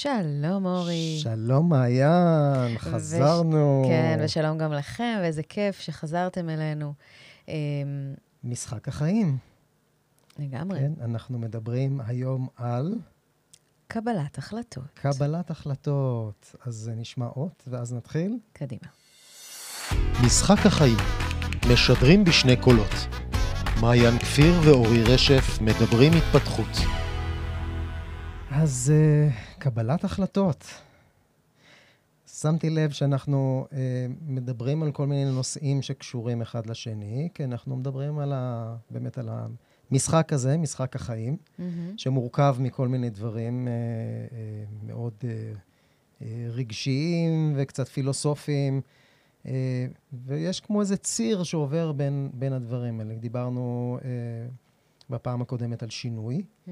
שלום, 0.00 0.66
אורי. 0.66 1.18
שלום, 1.22 1.68
מעיין, 1.68 2.78
חזרנו. 2.78 3.82
וש... 3.84 3.90
כן, 3.90 4.20
ושלום 4.24 4.58
גם 4.58 4.72
לכם, 4.72 5.18
ואיזה 5.20 5.42
כיף 5.42 5.80
שחזרתם 5.80 6.48
אלינו. 6.48 6.92
אמ, 7.48 7.54
משחק 8.44 8.88
החיים. 8.88 9.38
לגמרי. 10.38 10.78
כן, 10.78 10.92
אנחנו 11.04 11.38
מדברים 11.38 12.00
היום 12.06 12.48
על... 12.56 12.94
קבלת 13.88 14.38
החלטות. 14.38 14.84
קבלת 14.94 15.50
החלטות. 15.50 16.54
אז 16.66 16.90
נשמע 16.96 17.26
אות, 17.26 17.62
ואז 17.66 17.94
נתחיל. 17.94 18.38
קדימה. 18.52 18.88
משחק 20.26 20.66
החיים, 20.66 20.98
משדרים 21.72 22.24
בשני 22.24 22.56
קולות. 22.56 22.94
מעיין 23.80 24.18
כפיר 24.18 24.54
ואורי 24.64 25.02
רשף 25.02 25.58
מדברים 25.60 26.12
התפתחות. 26.12 26.76
אז 28.50 28.92
uh, 28.92 29.45
קבלת 29.66 30.04
החלטות. 30.04 30.64
שמתי 32.26 32.70
לב 32.70 32.90
שאנחנו 32.90 33.66
uh, 33.70 33.74
מדברים 34.26 34.82
על 34.82 34.92
כל 34.92 35.06
מיני 35.06 35.24
נושאים 35.24 35.82
שקשורים 35.82 36.42
אחד 36.42 36.66
לשני, 36.66 37.28
כי 37.34 37.44
אנחנו 37.44 37.76
מדברים 37.76 38.18
על 38.18 38.32
ה, 38.32 38.76
באמת 38.90 39.18
על 39.18 39.28
המשחק 39.90 40.32
הזה, 40.32 40.56
משחק 40.56 40.96
החיים, 40.96 41.36
mm-hmm. 41.36 41.62
שמורכב 41.96 42.56
מכל 42.60 42.88
מיני 42.88 43.10
דברים 43.10 43.68
uh, 43.68 43.70
uh, 44.32 44.86
מאוד 44.86 45.12
uh, 45.20 45.24
uh, 45.24 46.24
רגשיים 46.50 47.52
וקצת 47.56 47.88
פילוסופיים, 47.88 48.80
uh, 49.44 49.48
ויש 50.26 50.60
כמו 50.60 50.80
איזה 50.80 50.96
ציר 50.96 51.42
שעובר 51.42 51.92
בין, 51.92 52.30
בין 52.34 52.52
הדברים 52.52 53.00
האלה. 53.00 53.14
דיברנו 53.14 53.98
uh, 54.00 54.04
בפעם 55.10 55.42
הקודמת 55.42 55.82
על 55.82 55.90
שינוי. 55.90 56.44
Mm-hmm. 56.68 56.70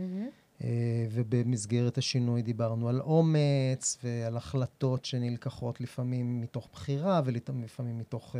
אה, 0.63 0.69
ובמסגרת 1.11 1.99
השינוי 1.99 2.43
דיברנו 2.43 2.89
על 2.89 3.01
אומץ 3.01 3.99
ועל 4.05 4.37
החלטות 4.37 5.05
שנלקחות 5.05 5.81
לפעמים 5.81 6.41
מתוך 6.41 6.69
בחירה 6.73 7.21
ולפעמים 7.25 7.99
מתוך 7.99 8.37
uh, 8.37 8.39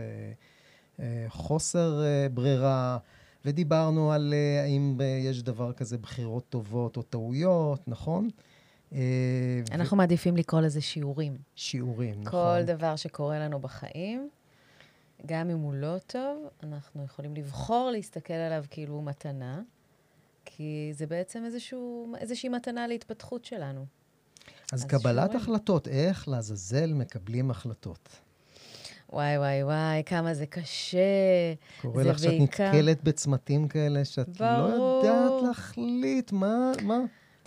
uh, 0.97 1.01
חוסר 1.29 2.03
ברירה, 2.35 2.99
ודיברנו 3.45 4.13
על 4.13 4.35
האם 4.65 4.99
יש 5.21 5.43
דבר 5.43 5.73
כזה 5.73 5.99
בחירות 5.99 6.49
טובות 6.49 6.97
או 6.97 7.03
טעויות, 7.03 7.89
נכון? 7.89 8.29
אנחנו 9.73 9.97
ו... 9.97 9.99
מעדיפים 9.99 10.37
לקרוא 10.37 10.61
לזה 10.61 10.81
שיעורים. 10.81 11.37
שיעורים, 11.55 12.15
כל 12.15 12.21
נכון. 12.21 12.61
כל 12.61 12.63
דבר 12.63 12.97
שקורה 12.97 13.39
לנו 13.39 13.59
בחיים, 13.59 14.29
גם 15.27 15.51
אם 15.51 15.59
הוא 15.59 15.75
לא 15.75 15.97
טוב, 16.07 16.49
אנחנו 16.63 17.05
יכולים 17.05 17.35
לבחור 17.35 17.91
להסתכל 17.91 18.35
עליו 18.35 18.65
כאילו 18.71 18.95
הוא 18.95 19.05
מתנה. 19.05 19.63
כי 20.45 20.91
זה 20.95 21.07
בעצם 21.07 21.45
איזשהו, 21.45 22.13
איזושהי 22.19 22.49
מתנה 22.49 22.87
להתפתחות 22.87 23.45
שלנו. 23.45 23.87
אז, 24.73 24.83
אז 24.83 24.85
קבלת 24.85 25.31
שואל. 25.33 25.43
החלטות, 25.43 25.89
איך 25.89 26.29
לעזאזל 26.29 26.93
מקבלים 26.93 27.51
החלטות? 27.51 28.09
וואי, 29.13 29.39
וואי, 29.39 29.65
וואי, 29.65 30.03
כמה 30.07 30.35
זה 30.35 30.47
קשה. 30.47 30.99
קורה 31.83 32.05
לך 32.05 32.19
שאת 32.19 32.29
בעיקר... 32.29 32.67
נתקלת 32.69 33.05
בצמתים 33.05 33.69
כאלה, 33.69 34.05
שאת 34.05 34.29
ברור. 34.29 34.69
לא 34.69 35.03
יודעת 35.05 35.43
להחליט 35.49 36.33
מה, 36.33 36.73
מה, 36.83 36.99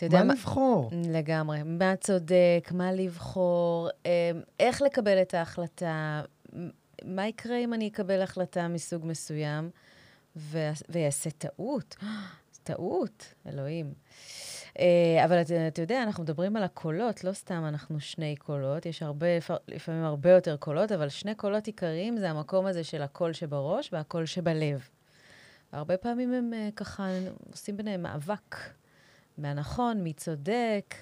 מה 0.01 0.07
מה 0.11 0.23
לבחור. 0.23 0.91
לגמרי. 1.05 1.63
מה 1.63 1.95
צודק, 1.95 2.69
מה 2.71 2.91
לבחור, 2.91 3.89
אמ, 4.05 4.11
איך 4.59 4.81
לקבל 4.81 5.21
את 5.21 5.33
ההחלטה, 5.33 6.21
מה 7.05 7.27
יקרה 7.27 7.57
אם 7.57 7.73
אני 7.73 7.87
אקבל 7.87 8.21
החלטה 8.21 8.67
מסוג 8.67 9.05
מסוים 9.05 9.69
ויעשה 10.89 11.29
טעות. 11.37 11.95
טעות, 12.67 13.33
אלוהים. 13.47 13.93
Uh, 14.73 14.79
אבל 15.25 15.41
אתה, 15.41 15.67
אתה 15.67 15.81
יודע, 15.81 16.03
אנחנו 16.03 16.23
מדברים 16.23 16.55
על 16.55 16.63
הקולות, 16.63 17.23
לא 17.23 17.33
סתם 17.33 17.63
אנחנו 17.67 17.99
שני 17.99 18.35
קולות, 18.35 18.85
יש 18.85 19.03
הרבה, 19.03 19.27
לפעמים 19.67 20.03
הרבה 20.03 20.29
יותר 20.31 20.57
קולות, 20.57 20.91
אבל 20.91 21.09
שני 21.09 21.35
קולות 21.35 21.67
עיקריים 21.67 22.17
זה 22.17 22.29
המקום 22.29 22.65
הזה 22.65 22.83
של 22.83 23.01
הקול 23.01 23.33
שבראש 23.33 23.93
והקול 23.93 24.25
שבלב. 24.25 24.89
הרבה 25.71 25.97
פעמים 25.97 26.33
הם 26.33 26.53
uh, 26.53 26.71
ככה 26.75 27.09
עושים 27.51 27.77
ביניהם 27.77 28.01
מאבק 28.01 28.55
מהנכון, 29.37 30.03
מי 30.03 30.13
צודק, 30.13 30.95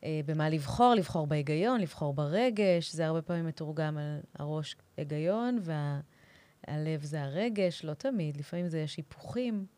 uh, 0.00 0.04
במה 0.26 0.48
לבחור, 0.48 0.94
לבחור 0.94 1.26
בהיגיון, 1.26 1.80
לבחור 1.80 2.14
ברגש, 2.14 2.92
זה 2.92 3.06
הרבה 3.06 3.22
פעמים 3.22 3.46
מתורגם 3.46 3.98
על 3.98 4.20
הראש 4.38 4.76
היגיון, 4.96 5.58
והלב 5.62 7.02
זה 7.04 7.22
הרגש, 7.22 7.84
לא 7.84 7.94
תמיד, 7.94 8.36
לפעמים 8.36 8.68
זה 8.68 8.78
יש 8.78 8.96
היפוכים. 8.96 9.73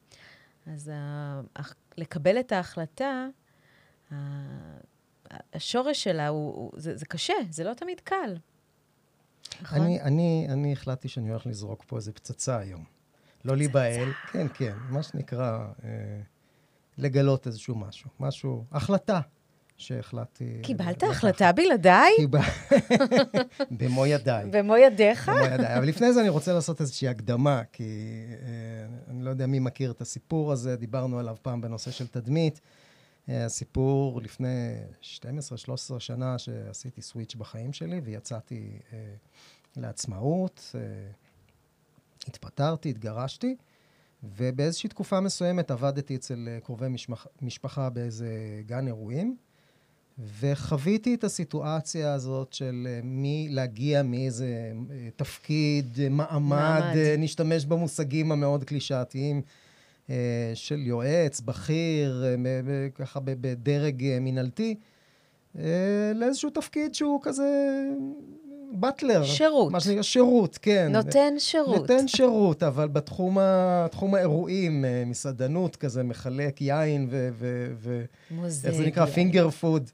אז 0.66 0.90
ה... 0.94 1.62
לקבל 1.96 2.40
את 2.40 2.52
ההחלטה, 2.52 3.26
השורש 5.30 6.04
שלה 6.04 6.28
הוא, 6.28 6.54
הוא 6.54 6.72
זה, 6.76 6.96
זה 6.96 7.06
קשה, 7.06 7.34
זה 7.50 7.64
לא 7.64 7.74
תמיד 7.74 8.00
קל. 8.00 8.36
נכון? 9.62 9.80
אני, 9.80 10.00
אני, 10.00 10.46
אני 10.50 10.72
החלטתי 10.72 11.08
שאני 11.08 11.30
הולך 11.30 11.46
לזרוק 11.46 11.84
פה 11.86 11.96
איזה 11.96 12.12
פצצה 12.12 12.58
היום. 12.58 12.84
לא 13.44 13.56
להיבהל, 13.56 14.12
כן, 14.32 14.46
כן, 14.54 14.76
מה 14.88 15.02
שנקרא, 15.02 15.66
אה, 15.84 16.20
לגלות 16.98 17.46
איזשהו 17.46 17.74
משהו. 17.74 18.10
משהו, 18.20 18.64
החלטה. 18.72 19.20
שהחלטתי... 19.76 20.58
קיבלת 20.62 21.02
החלטה 21.02 21.52
בלעדיי? 21.52 22.12
במו 23.78 24.06
ידיי. 24.06 24.50
במו 24.50 24.76
ידיך? 24.76 25.28
במו 25.28 25.54
ידיי. 25.54 25.78
אבל 25.78 25.88
לפני 25.88 26.12
זה 26.12 26.20
אני 26.20 26.28
רוצה 26.28 26.52
לעשות 26.52 26.80
איזושהי 26.80 27.08
הקדמה, 27.08 27.62
כי 27.72 27.84
אה, 28.30 29.10
אני 29.10 29.24
לא 29.24 29.30
יודע 29.30 29.46
מי 29.46 29.58
מכיר 29.58 29.90
את 29.90 30.00
הסיפור 30.00 30.52
הזה, 30.52 30.76
דיברנו 30.76 31.18
עליו 31.18 31.36
פעם 31.42 31.60
בנושא 31.60 31.90
של 31.90 32.06
תדמית. 32.06 32.60
אה, 33.28 33.44
הסיפור 33.44 34.20
לפני 34.22 34.76
12-13 35.02 35.98
שנה 35.98 36.38
שעשיתי 36.38 37.02
סוויץ' 37.02 37.34
בחיים 37.34 37.72
שלי 37.72 38.00
ויצאתי 38.04 38.78
אה, 38.92 38.98
לעצמאות, 39.76 40.74
התפטרתי, 42.28 42.90
התגרשתי. 42.90 43.56
ובאיזושהי 44.22 44.88
תקופה 44.88 45.20
מסוימת 45.20 45.70
עבדתי 45.70 46.16
אצל 46.16 46.48
קרובי 46.62 46.88
משפח, 46.88 47.26
משפחה 47.42 47.90
באיזה 47.90 48.28
גן 48.66 48.86
אירועים, 48.86 49.36
וחוויתי 50.40 51.14
את 51.14 51.24
הסיטואציה 51.24 52.12
הזאת 52.14 52.52
של 52.52 52.86
אה, 52.90 53.00
מי 53.04 53.48
להגיע 53.50 54.02
מאיזה 54.02 54.72
אה, 54.90 55.08
תפקיד, 55.16 55.98
אה, 56.02 56.08
מעמד, 56.08 56.40
מעמד. 56.40 56.96
נשתמש 57.18 57.64
במושגים 57.64 58.32
המאוד 58.32 58.64
קלישאתיים 58.64 59.42
של 60.54 60.78
יועץ, 60.78 61.40
בכיר, 61.40 62.24
ככה 62.94 63.20
בדרג 63.24 64.18
מינהלתי, 64.20 64.74
לאיזשהו 66.14 66.50
תפקיד 66.50 66.94
שהוא 66.94 67.20
כזה 67.22 67.84
באטלר. 68.72 69.24
שירות. 69.24 69.72
מה 69.72 69.80
שנקרא 69.80 70.02
שירות, 70.02 70.58
כן. 70.62 70.92
נותן 70.92 71.34
שירות. 71.38 71.76
נותן 71.76 72.08
שירות, 72.08 72.62
אבל 72.62 72.88
בתחום 72.88 73.38
ה, 73.38 73.86
האירועים, 74.12 74.84
מסעדנות 75.06 75.76
כזה, 75.76 76.02
מחלק 76.02 76.60
יין 76.60 77.06
ו... 77.10 77.28
ו, 77.32 77.72
ו 77.78 78.04
מוזג. 78.30 78.66
איך 78.66 78.76
זה 78.76 78.86
נקרא? 78.86 79.06
פינגר 79.06 79.50
פוד. 79.50 79.90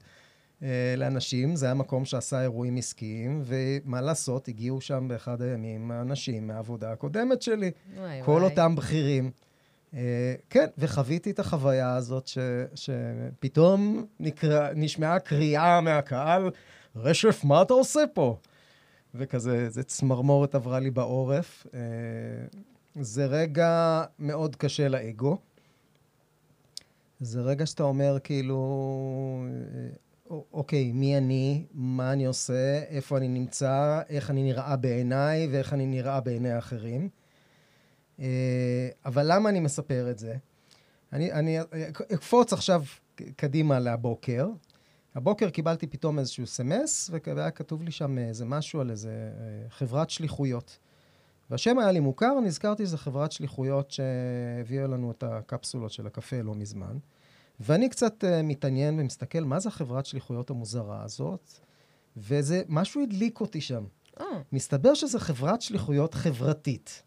אה, 0.63 0.95
לאנשים, 0.97 1.55
זה 1.55 1.65
היה 1.65 1.75
מקום 1.75 2.05
שעשה 2.05 2.41
אירועים 2.41 2.77
עסקיים, 2.77 3.41
ומה 3.45 4.01
לעשות, 4.01 4.47
הגיעו 4.47 4.81
שם 4.81 5.07
באחד 5.07 5.41
הימים 5.41 5.91
אנשים 5.91 6.47
מהעבודה 6.47 6.91
הקודמת 6.91 7.41
שלי. 7.41 7.71
וואי 7.97 8.21
כל 8.25 8.31
וואי. 8.31 8.43
אותם 8.43 8.75
בכירים. 8.75 9.31
Uh, 9.93 9.95
כן, 10.49 10.65
וחוויתי 10.77 11.31
את 11.31 11.39
החוויה 11.39 11.95
הזאת 11.95 12.27
ש, 12.27 12.37
שפתאום 12.75 14.05
נקרא, 14.19 14.69
נשמעה 14.75 15.19
קריאה 15.19 15.81
מהקהל, 15.81 16.51
רשף, 16.95 17.41
מה 17.43 17.61
אתה 17.61 17.73
עושה 17.73 18.03
פה? 18.13 18.37
וכזה, 19.15 19.55
איזה 19.55 19.83
צמרמורת 19.83 20.55
עברה 20.55 20.79
לי 20.79 20.91
בעורף. 20.91 21.67
Uh, 21.67 21.75
זה 22.99 23.25
רגע 23.25 24.03
מאוד 24.19 24.55
קשה 24.55 24.87
לאגו. 24.87 25.37
זה 27.19 27.41
רגע 27.41 27.65
שאתה 27.65 27.83
אומר, 27.83 28.17
כאילו, 28.23 29.45
אוקיי, 30.29 30.91
מי 30.91 31.17
אני, 31.17 31.65
מה 31.73 32.13
אני 32.13 32.25
עושה, 32.25 32.83
איפה 32.83 33.17
אני 33.17 33.27
נמצא, 33.27 34.01
איך 34.09 34.29
אני 34.29 34.43
נראה 34.43 34.75
בעיניי 34.75 35.47
ואיך 35.51 35.73
אני 35.73 35.85
נראה 35.85 36.21
בעיני 36.21 36.51
האחרים. 36.51 37.09
אה, 38.19 38.89
אבל 39.05 39.33
למה 39.33 39.49
אני 39.49 39.59
מספר 39.59 40.11
את 40.11 40.19
זה? 40.19 40.35
אני, 41.13 41.31
אני 41.31 41.61
אקפוץ 42.13 42.53
עכשיו 42.53 42.83
קדימה 43.35 43.79
לבוקר. 43.79 44.49
הבוקר 45.15 45.49
קיבלתי 45.49 45.87
פתאום 45.87 46.19
איזשהו 46.19 46.47
סמס, 46.47 47.09
והיה 47.25 47.51
כתוב 47.51 47.83
לי 47.83 47.91
שם 47.91 48.17
איזה 48.17 48.45
משהו 48.45 48.81
על 48.81 48.91
איזה 48.91 49.09
אה, 49.09 49.69
חברת 49.69 50.09
שליחויות. 50.09 50.77
והשם 51.49 51.79
היה 51.79 51.91
לי 51.91 51.99
מוכר, 51.99 52.39
נזכרתי 52.39 52.85
שזו 52.85 52.97
חברת 52.97 53.31
שליחויות 53.31 53.91
שהביאה 53.91 54.87
לנו 54.87 55.11
את 55.11 55.23
הקפסולות 55.23 55.91
של 55.91 56.07
הקפה 56.07 56.41
לא 56.41 56.55
מזמן. 56.55 56.97
ואני 57.59 57.89
קצת 57.89 58.23
uh, 58.23 58.27
מתעניין 58.43 58.99
ומסתכל, 58.99 59.39
מה 59.39 59.59
זה 59.59 59.69
החברת 59.69 60.05
שליחויות 60.05 60.49
המוזרה 60.49 61.03
הזאת? 61.03 61.51
וזה, 62.17 62.61
משהו 62.67 63.03
הדליק 63.03 63.41
אותי 63.41 63.61
שם. 63.61 63.83
Oh. 64.19 64.23
מסתבר 64.51 64.93
שזו 64.93 65.19
חברת 65.19 65.61
שליחויות 65.61 66.13
חברתית. 66.13 67.03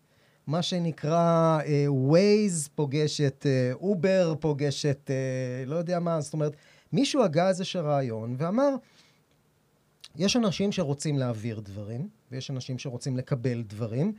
מה 0.47 0.63
שנקרא 0.63 1.59
uh, 1.63 2.13
Waze 2.13 2.69
פוגשת, 2.75 3.47
אובר 3.75 4.33
uh, 4.33 4.41
פוגשת, 4.41 5.11
uh, 5.11 5.69
לא 5.69 5.77
יודע 5.77 5.99
מה, 5.99 6.21
זאת 6.21 6.33
אומרת, 6.33 6.57
מישהו 6.93 7.23
הגה 7.23 7.49
איזשהו 7.49 7.85
רעיון 7.85 8.37
ואמר, 8.39 8.75
יש 10.17 10.37
אנשים 10.37 10.73
שרוצים 10.73 11.19
להעביר 11.19 11.61
דברים, 11.61 12.09
ויש 12.33 12.51
אנשים 12.51 12.79
שרוצים 12.79 13.17
לקבל 13.17 13.63
דברים, 13.63 14.13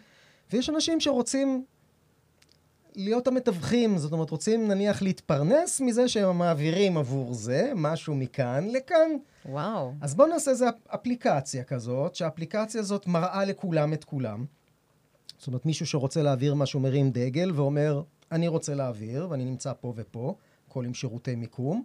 ויש 0.51 0.69
אנשים 0.69 0.99
שרוצים 0.99 1.65
להיות 2.97 3.27
המתווכים, 3.27 3.97
זאת 3.97 4.11
אומרת, 4.11 4.29
רוצים 4.29 4.67
נניח 4.67 5.01
להתפרנס 5.01 5.81
מזה 5.81 6.07
שהם 6.07 6.37
מעבירים 6.37 6.97
עבור 6.97 7.33
זה, 7.33 7.71
משהו 7.75 8.15
מכאן 8.15 8.67
לכאן. 8.71 9.11
וואו. 9.45 9.93
אז 10.01 10.15
בואו 10.15 10.27
נעשה 10.27 10.51
איזו 10.51 10.65
אפליקציה 10.87 11.63
כזאת, 11.63 12.15
שהאפליקציה 12.15 12.81
הזאת 12.81 13.07
מראה 13.07 13.45
לכולם 13.45 13.93
את 13.93 14.03
כולם. 14.03 14.45
זאת 15.37 15.47
אומרת, 15.47 15.65
מישהו 15.65 15.85
שרוצה 15.85 16.21
להעביר 16.21 16.55
משהו 16.55 16.79
מרים 16.79 17.11
דגל 17.11 17.51
ואומר, 17.55 18.01
אני 18.31 18.47
רוצה 18.47 18.75
להעביר, 18.75 19.27
ואני 19.29 19.45
נמצא 19.45 19.73
פה 19.81 19.93
ופה, 19.95 20.35
הכל 20.67 20.85
עם 20.85 20.93
שירותי 20.93 21.35
מיקום. 21.35 21.83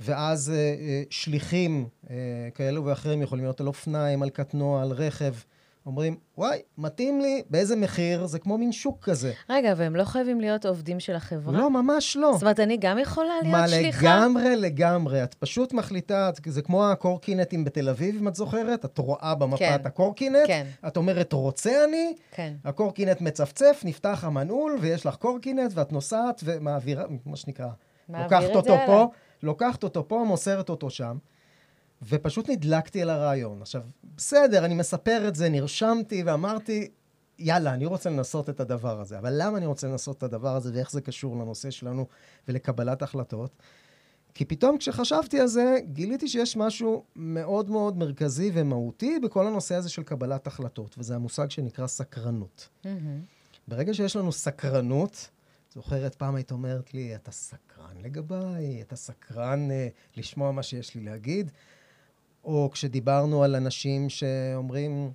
ואז 0.00 0.50
אה, 0.50 0.56
אה, 0.56 1.02
שליחים 1.10 1.86
אה, 2.10 2.16
כאלו 2.54 2.84
ואחרים 2.84 3.22
יכולים 3.22 3.44
להיות 3.44 3.60
על 3.60 3.66
אופניים, 3.66 4.22
על 4.22 4.30
קטנוע, 4.30 4.82
על 4.82 4.92
רכב. 4.92 5.34
אומרים, 5.86 6.16
וואי, 6.38 6.58
מתאים 6.78 7.20
לי, 7.20 7.42
באיזה 7.50 7.76
מחיר? 7.76 8.26
זה 8.26 8.38
כמו 8.38 8.58
מין 8.58 8.72
שוק 8.72 8.98
כזה. 9.02 9.32
רגע, 9.50 9.74
והם 9.76 9.96
לא 9.96 10.04
חייבים 10.04 10.40
להיות 10.40 10.66
עובדים 10.66 11.00
של 11.00 11.14
החברה? 11.14 11.58
לא, 11.58 11.70
ממש 11.70 12.16
לא. 12.16 12.32
זאת 12.32 12.42
אומרת, 12.42 12.60
אני 12.60 12.76
גם 12.76 12.98
יכולה 12.98 13.28
להיות 13.42 13.52
מה, 13.56 13.68
שליחה? 13.68 14.02
מה, 14.06 14.16
לגמרי, 14.16 14.56
לגמרי. 14.56 15.22
את 15.24 15.34
פשוט 15.34 15.72
מחליטה, 15.72 16.30
זה 16.46 16.62
כמו 16.62 16.84
הקורקינטים 16.84 17.64
בתל 17.64 17.88
אביב, 17.88 18.16
אם 18.20 18.28
את 18.28 18.34
זוכרת? 18.34 18.84
את 18.84 18.98
רואה 18.98 19.34
במפה 19.34 19.56
כן. 19.56 19.74
את 19.74 19.86
הקורקינט, 19.86 20.46
כן. 20.46 20.66
את 20.86 20.96
אומרת, 20.96 21.32
רוצה 21.32 21.84
אני, 21.84 22.14
כן. 22.30 22.54
הקורקינט 22.64 23.20
מצפצף, 23.20 23.82
נפתח 23.84 24.24
המנעול, 24.24 24.78
ויש 24.80 25.06
לך 25.06 25.14
קורקינט, 25.16 25.72
ואת 25.74 25.92
נוסעת 25.92 26.40
ומעבירה, 26.44 27.04
מה 27.26 27.36
שנקרא, 27.36 27.68
לוקחת 28.08 28.54
אותו. 28.54 28.76
פה, 28.86 29.06
לוקחת 29.42 29.82
אותו 29.82 30.08
פה, 30.08 30.24
מוסרת 30.26 30.68
אותו 30.68 30.90
שם. 30.90 31.16
ופשוט 32.08 32.50
נדלקתי 32.50 33.02
על 33.02 33.10
הרעיון. 33.10 33.62
עכשיו, 33.62 33.82
בסדר, 34.16 34.64
אני 34.64 34.74
מספר 34.74 35.28
את 35.28 35.34
זה, 35.34 35.48
נרשמתי 35.48 36.22
ואמרתי, 36.22 36.88
יאללה, 37.38 37.74
אני 37.74 37.86
רוצה 37.86 38.10
לנסות 38.10 38.50
את 38.50 38.60
הדבר 38.60 39.00
הזה. 39.00 39.18
אבל 39.18 39.32
למה 39.36 39.58
אני 39.58 39.66
רוצה 39.66 39.88
לנסות 39.88 40.18
את 40.18 40.22
הדבר 40.22 40.56
הזה 40.56 40.70
ואיך 40.74 40.90
זה 40.90 41.00
קשור 41.00 41.36
לנושא 41.36 41.70
שלנו 41.70 42.06
ולקבלת 42.48 43.02
החלטות? 43.02 43.62
כי 44.34 44.44
פתאום 44.44 44.78
כשחשבתי 44.78 45.40
על 45.40 45.46
זה, 45.46 45.78
גיליתי 45.92 46.28
שיש 46.28 46.56
משהו 46.56 47.04
מאוד 47.16 47.70
מאוד 47.70 47.98
מרכזי 47.98 48.50
ומהותי 48.54 49.18
בכל 49.18 49.46
הנושא 49.46 49.74
הזה 49.74 49.88
של 49.88 50.02
קבלת 50.02 50.46
החלטות, 50.46 50.94
וזה 50.98 51.14
המושג 51.14 51.50
שנקרא 51.50 51.86
סקרנות. 51.86 52.68
מהמם. 52.84 53.20
ברגע 53.68 53.94
שיש 53.94 54.16
לנו 54.16 54.32
סקרנות, 54.32 55.30
זוכרת, 55.74 56.14
פעם 56.14 56.34
היית 56.34 56.52
אומרת 56.52 56.94
לי, 56.94 57.14
אתה 57.14 57.30
סקרן 57.30 57.96
לגביי, 58.02 58.82
אתה 58.82 58.96
סקרן 58.96 59.68
uh, 59.70 60.18
לשמוע 60.18 60.52
מה 60.52 60.62
שיש 60.62 60.94
לי 60.94 61.04
להגיד, 61.04 61.50
או 62.44 62.70
כשדיברנו 62.72 63.44
על 63.44 63.54
אנשים 63.54 64.08
שאומרים, 64.08 65.12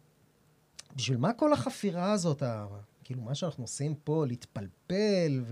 בשביל 0.95 1.18
מה 1.18 1.33
כל 1.33 1.53
החפירה 1.53 2.12
הזאת, 2.12 2.44
ה- 2.44 2.65
כאילו, 3.03 3.21
מה 3.21 3.35
שאנחנו 3.35 3.63
עושים 3.63 3.95
פה, 3.95 4.25
להתפלפל 4.27 5.44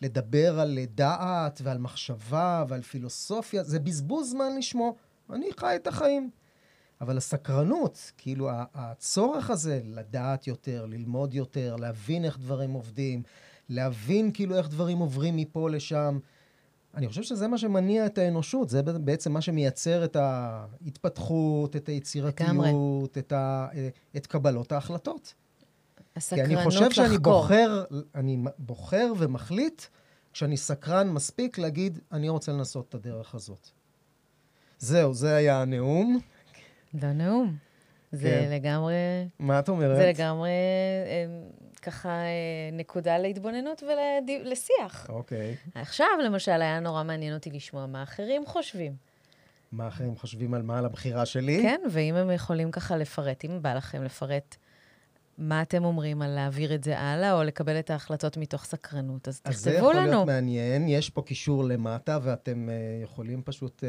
ולדבר 0.00 0.60
על 0.60 0.78
דעת 0.94 1.60
ועל 1.64 1.78
מחשבה 1.78 2.64
ועל 2.68 2.82
פילוסופיה, 2.82 3.64
זה 3.64 3.78
בזבוז 3.78 4.30
זמן 4.30 4.56
לשמו. 4.58 4.96
אני 5.32 5.46
חי 5.60 5.76
את 5.76 5.86
החיים. 5.86 6.30
אבל 7.00 7.16
הסקרנות, 7.16 8.12
כאילו 8.18 8.48
הצורך 8.74 9.50
הזה 9.50 9.80
לדעת 9.84 10.46
יותר, 10.46 10.86
ללמוד 10.86 11.34
יותר, 11.34 11.76
להבין 11.76 12.24
איך 12.24 12.38
דברים 12.38 12.70
עובדים, 12.70 13.22
להבין 13.68 14.30
כאילו 14.32 14.56
איך 14.58 14.68
דברים 14.68 14.98
עוברים 14.98 15.36
מפה 15.36 15.70
לשם, 15.70 16.18
אני 16.96 17.08
חושב 17.08 17.22
שזה 17.22 17.48
מה 17.48 17.58
שמניע 17.58 18.06
את 18.06 18.18
האנושות, 18.18 18.68
זה 18.68 18.82
בעצם 18.82 19.32
מה 19.32 19.40
שמייצר 19.40 20.04
את 20.04 20.16
ההתפתחות, 20.16 21.76
את 21.76 21.88
היצירתיות, 21.88 23.18
את, 23.18 23.32
ה, 23.32 23.68
את 24.16 24.26
קבלות 24.26 24.72
ההחלטות. 24.72 25.34
כי 25.96 26.02
הסקרנות 26.16 26.46
אני 26.46 26.54
לחקור. 26.54 26.70
חושב 26.70 26.90
שאני 26.90 27.18
בוחר, 27.18 27.84
אני 28.14 28.38
בוחר 28.58 29.12
ומחליט 29.18 29.82
כשאני 30.32 30.56
סקרן 30.56 31.10
מספיק 31.10 31.58
להגיד, 31.58 31.98
אני 32.12 32.28
רוצה 32.28 32.52
לנסות 32.52 32.88
את 32.88 32.94
הדרך 32.94 33.34
הזאת. 33.34 33.68
זהו, 34.78 35.14
זה 35.14 35.34
היה 35.34 35.62
הנאום. 35.62 36.18
לא 37.02 37.12
נאום. 37.12 37.56
זה 38.12 38.22
כן. 38.22 38.52
לגמרי, 38.52 38.94
מה 39.38 39.58
את 39.58 39.68
אומרת? 39.68 39.96
זה 39.96 40.06
לגמרי 40.06 40.50
אה, 40.50 41.26
ככה 41.86 42.08
אה, 42.08 42.24
נקודה 42.72 43.18
להתבוננות 43.18 43.82
ולשיח. 43.82 45.06
אוקיי. 45.08 45.56
עכשיו, 45.74 46.06
למשל, 46.24 46.62
היה 46.62 46.80
נורא 46.80 47.02
מעניין 47.02 47.34
אותי 47.34 47.50
לשמוע 47.50 47.86
מה 47.86 48.02
אחרים 48.02 48.46
חושבים. 48.46 48.92
מה 49.72 49.88
אחרים 49.88 50.16
חושבים 50.16 50.54
על 50.54 50.62
מה? 50.62 50.78
על 50.78 50.84
הבחירה 50.84 51.26
שלי? 51.26 51.58
כן, 51.62 51.80
ואם 51.90 52.14
הם 52.14 52.30
יכולים 52.30 52.70
ככה 52.70 52.96
לפרט, 52.96 53.44
אם 53.44 53.62
בא 53.62 53.74
לכם 53.74 54.02
לפרט 54.02 54.56
מה 55.38 55.62
אתם 55.62 55.84
אומרים 55.84 56.22
על 56.22 56.30
להעביר 56.30 56.74
את 56.74 56.84
זה 56.84 56.98
הלאה, 56.98 57.32
או 57.38 57.42
לקבל 57.42 57.78
את 57.78 57.90
ההחלטות 57.90 58.36
מתוך 58.36 58.64
סקרנות, 58.64 59.28
אז 59.28 59.40
אז 59.44 59.58
זה 59.58 59.70
תכתבו 59.70 59.90
יכול 59.90 59.96
לנו. 59.96 60.10
להיות 60.10 60.26
מעניין, 60.26 60.88
יש 60.88 61.10
פה 61.10 61.22
קישור 61.22 61.64
למטה, 61.64 62.18
ואתם 62.22 62.68
uh, 62.68 63.04
יכולים 63.04 63.42
פשוט 63.42 63.80
uh, 63.80 63.86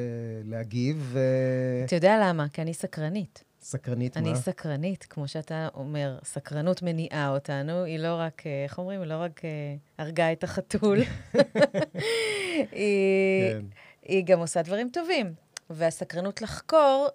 להגיב. 0.49 1.15
Uh, 1.15 1.85
אתה 1.85 1.95
יודע 1.95 2.17
למה? 2.23 2.49
כי 2.53 2.61
אני 2.61 2.73
סקרנית. 2.73 3.43
סקרנית 3.67 4.17
אני 4.17 4.29
מה? 4.29 4.35
סקרנית, 4.35 5.05
כמו 5.09 5.27
שאתה 5.27 5.67
אומר, 5.73 6.19
סקרנות 6.23 6.81
מניעה 6.81 7.29
אותנו, 7.29 7.83
היא 7.83 7.99
לא 7.99 8.15
רק, 8.15 8.41
אה, 8.45 8.63
איך 8.63 8.77
אומרים? 8.77 9.01
היא 9.01 9.09
לא 9.09 9.17
רק 9.17 9.45
אה, 9.45 9.49
הרגה 9.97 10.31
את 10.31 10.43
החתול, 10.43 10.97
היא, 12.71 13.51
כן. 13.51 13.65
היא 14.03 14.25
גם 14.25 14.39
עושה 14.39 14.61
דברים 14.61 14.89
טובים. 14.93 15.33
והסקרנות 15.69 16.41
לחקור 16.41 17.07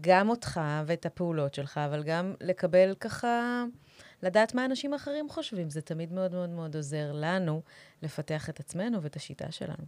גם 0.00 0.28
אותך 0.28 0.60
ואת 0.86 1.06
הפעולות 1.06 1.54
שלך, 1.54 1.80
אבל 1.84 2.02
גם 2.02 2.34
לקבל 2.40 2.94
ככה, 3.00 3.64
לדעת 4.22 4.54
מה 4.54 4.64
אנשים 4.64 4.94
אחרים 4.94 5.28
חושבים. 5.28 5.70
זה 5.70 5.80
תמיד 5.80 6.12
מאוד 6.12 6.32
מאוד 6.34 6.48
מאוד 6.50 6.76
עוזר 6.76 7.12
לנו 7.14 7.62
לפתח 8.02 8.48
את 8.50 8.60
עצמנו 8.60 9.02
ואת 9.02 9.16
השיטה 9.16 9.50
שלנו. 9.50 9.84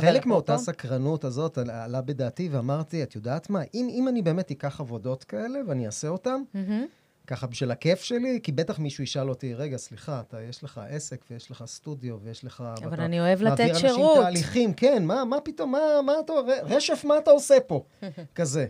חלק 0.00 0.26
מאותה 0.26 0.54
אפרופו- 0.54 0.64
סקרנות 0.64 1.24
הזאת 1.24 1.58
עלה- 1.58 2.00
בדעתי, 2.00 2.48
ואמרתי, 2.52 3.02
את 3.02 3.14
יודעת 3.14 3.50
מה, 3.50 3.60
אם, 3.74 3.88
אם 3.90 4.08
אני 4.08 4.22
באמת 4.22 4.50
אקח 4.50 4.80
עבודות 4.80 5.24
כאלה 5.24 5.58
ואני 5.68 5.86
אעשה 5.86 6.08
אותן, 6.08 6.42
מהמם. 6.54 6.86
ככה 7.26 7.46
בשביל 7.46 7.70
הכיף 7.70 8.00
שלי, 8.02 8.40
כי 8.42 8.52
בטח 8.52 8.78
מישהו 8.78 9.04
ישאל 9.04 9.28
אותי, 9.30 9.54
רגע, 9.54 9.76
סליחה, 9.76 10.20
אתה, 10.20 10.42
יש 10.42 10.64
לך 10.64 10.80
עסק 10.90 11.24
ויש 11.30 11.50
לך 11.50 11.64
סטודיו 11.66 12.16
ויש 12.22 12.44
לך... 12.44 12.64
אבל 12.82 12.90
ואתה 12.90 13.04
אני 13.04 13.20
אוהב 13.20 13.42
לתת 13.42 13.58
מעביר 13.60 13.74
שירות. 13.78 14.16
אנשים 14.16 14.22
תהליכים, 14.22 14.74
כן, 14.74 15.04
מה, 15.04 15.24
מה 15.24 15.40
פתאום, 15.40 15.72
מה, 15.72 15.78
מה 16.06 16.12
אתה, 16.24 16.32
רשף, 16.62 17.04
מה 17.04 17.18
אתה 17.18 17.30
עושה 17.30 17.56
פה? 17.66 17.84
כזה. 18.34 18.66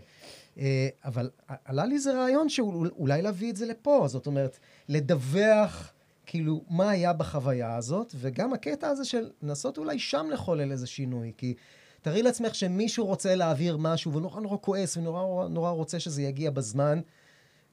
אה, 0.59 0.89
אבל 1.05 1.29
עלה 1.65 1.85
לי 1.85 1.95
איזה 1.95 2.13
רעיון 2.13 2.49
שאולי 2.49 3.21
להביא 3.21 3.51
את 3.51 3.55
זה 3.55 3.65
לפה, 3.65 4.05
זאת 4.07 4.27
אומרת, 4.27 4.59
לדווח 4.89 5.93
כאילו 6.25 6.61
מה 6.69 6.89
היה 6.89 7.13
בחוויה 7.13 7.75
הזאת, 7.75 8.13
וגם 8.15 8.53
הקטע 8.53 8.87
הזה 8.87 9.05
של 9.05 9.29
לנסות 9.41 9.77
אולי 9.77 9.99
שם 9.99 10.27
לחולל 10.31 10.71
איזה 10.71 10.87
שינוי, 10.87 11.31
כי 11.37 11.53
תארי 12.01 12.21
לעצמך 12.21 12.55
שמישהו 12.55 13.05
רוצה 13.05 13.35
להעביר 13.35 13.77
משהו 13.77 14.13
ונורא 14.13 14.41
נורא 14.41 14.57
כועס 14.61 14.97
ונורא 14.97 15.47
נורא 15.47 15.69
רוצה 15.69 15.99
שזה 15.99 16.21
יגיע 16.21 16.51
בזמן, 16.51 16.99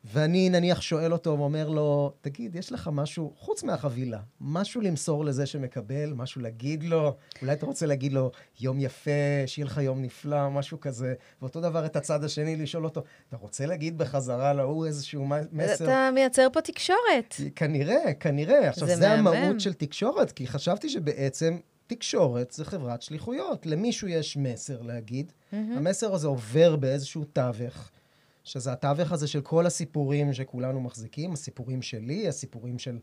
ואני 0.04 0.50
נניח 0.50 0.80
שואל 0.80 1.12
אותו 1.12 1.38
ואומר 1.38 1.68
לו, 1.68 2.12
תגיד, 2.20 2.56
יש 2.56 2.72
לך 2.72 2.90
משהו, 2.92 3.32
חוץ 3.36 3.62
מהחבילה, 3.62 4.20
משהו 4.40 4.80
למסור 4.80 5.24
לזה 5.24 5.46
שמקבל, 5.46 6.12
משהו 6.16 6.40
להגיד 6.40 6.84
לו, 6.84 7.16
אולי 7.42 7.52
אתה 7.52 7.66
רוצה 7.66 7.86
להגיד 7.86 8.12
לו, 8.12 8.30
יום 8.60 8.80
יפה, 8.80 9.10
שיהיה 9.46 9.66
לך 9.66 9.80
יום 9.82 10.02
נפלא, 10.02 10.50
משהו 10.50 10.80
כזה, 10.80 11.14
ואותו 11.42 11.60
דבר 11.60 11.86
את 11.86 11.96
הצד 11.96 12.24
השני, 12.24 12.56
לשאול 12.56 12.84
אותו, 12.84 13.02
אתה 13.28 13.36
רוצה 13.36 13.66
להגיד 13.66 13.98
בחזרה 13.98 14.52
להוא 14.52 14.86
איזשהו 14.86 15.26
מסר? 15.52 15.84
אתה 15.84 16.10
מייצר 16.14 16.48
פה 16.52 16.60
תקשורת. 16.60 17.34
כנראה, 17.56 18.14
כנראה. 18.20 18.68
עכשיו, 18.68 18.88
זה 18.88 18.96
זה. 18.96 19.12
המהות 19.12 19.60
של 19.60 19.72
תקשורת, 19.72 20.32
כי 20.32 20.46
חשבתי 20.46 20.88
שבעצם 20.88 21.58
תקשורת 21.86 22.50
זה 22.50 22.64
חברת 22.64 23.02
שליחויות. 23.02 23.66
למישהו 23.66 24.08
יש 24.08 24.36
מסר 24.36 24.82
להגיד, 24.82 25.32
המסר 25.52 26.14
הזה 26.14 26.26
עובר 26.26 26.76
באיזשהו 26.76 27.24
תווך, 27.24 27.90
שזה 28.44 28.72
התווך 28.72 29.12
הזה 29.12 29.26
של 29.26 29.40
כל 29.40 29.66
הסיפורים 29.66 30.32
שכולנו 30.32 30.80
מחזיקים, 30.80 31.32
הסיפורים 31.32 31.82
שלי, 31.82 32.28
הסיפורים 32.28 32.78
של 32.78 32.98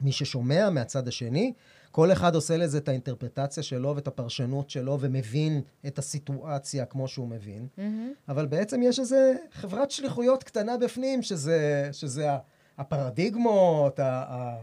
מי 0.00 0.12
ששומע 0.12 0.70
מהצד 0.70 1.08
השני. 1.08 1.52
כל 1.90 2.12
אחד 2.12 2.34
עושה 2.34 2.56
לזה 2.56 2.78
את 2.78 2.88
האינטרפרטציה 2.88 3.62
שלו 3.62 3.96
ואת 3.96 4.06
הפרשנות 4.06 4.70
שלו 4.70 4.98
ומבין 5.00 5.60
את 5.86 5.98
הסיטואציה 5.98 6.84
כמו 6.84 7.08
שהוא 7.08 7.28
מבין. 7.28 7.66
מהמם. 7.78 8.12
אבל 8.28 8.46
בעצם 8.46 8.80
יש 8.82 8.98
איזה 8.98 9.34
חברת 9.52 9.90
שליחויות 9.90 10.42
קטנה 10.42 10.76
בפנים, 10.76 11.22
שזה, 11.22 11.88
שזה 11.92 12.28
הפרדיגמות, 12.78 13.98
ה... 13.98 14.24
ה- 14.28 14.60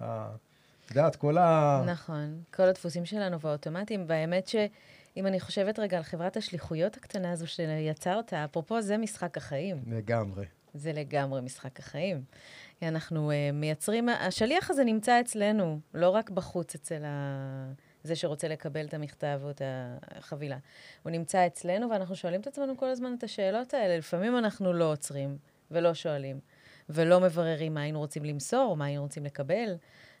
ה- 0.00 0.34
את 0.86 0.96
יודעת, 0.96 1.16
כל 1.16 1.38
ה... 1.38 1.82
נכון. 1.86 2.42
כל 2.54 2.62
הדפוסים 2.62 3.04
שלנו 3.04 3.40
והאוטומטיים, 3.40 4.04
והאמת 4.08 4.48
שאם 5.14 5.26
אני 5.26 5.40
חושבת 5.40 5.78
רגע 5.78 5.96
על 5.96 6.02
חברת 6.02 6.36
השליחויות 6.36 6.96
הקטנה 6.96 7.32
הזו 7.32 7.46
שיצרת, 7.46 8.32
אפרופו, 8.32 8.82
זה 8.82 8.96
משחק 8.96 9.36
החיים. 9.36 9.82
לגמרי. 9.86 10.46
זה 10.74 10.92
לגמרי 10.92 11.40
משחק 11.40 11.78
החיים. 11.78 12.22
אנחנו 12.82 13.30
uh, 13.30 13.34
מייצרים, 13.52 14.08
השליח 14.08 14.70
הזה 14.70 14.84
נמצא 14.84 15.20
אצלנו, 15.20 15.80
לא 15.94 16.10
רק 16.10 16.30
בחוץ 16.30 16.74
אצל, 16.74 17.04
ה... 17.04 17.72
זה 18.04 18.16
שרוצה 18.16 18.48
לקבל 18.48 18.86
את 18.86 18.94
המכתב 18.94 19.40
או 19.44 19.50
את 19.50 19.62
החבילה. 19.64 20.58
הוא 21.02 21.10
נמצא 21.10 21.46
אצלנו, 21.46 21.90
ואנחנו 21.90 22.16
שואלים 22.16 22.40
את 22.40 22.46
עצמנו 22.46 22.76
כל 22.76 22.86
הזמן 22.86 23.14
את 23.18 23.24
השאלות 23.24 23.74
האלה. 23.74 23.98
לפעמים 23.98 24.38
אנחנו 24.38 24.72
לא 24.72 24.92
עוצרים 24.92 25.38
ולא 25.70 25.94
שואלים, 25.94 26.40
ולא 26.88 27.20
מבררים 27.20 27.74
מה 27.74 27.80
היינו 27.82 27.98
רוצים 27.98 28.24
למסור, 28.24 28.70
או 28.70 28.76
מה 28.76 28.84
היינו 28.84 29.02
רוצים 29.02 29.24
לקבל. 29.24 29.74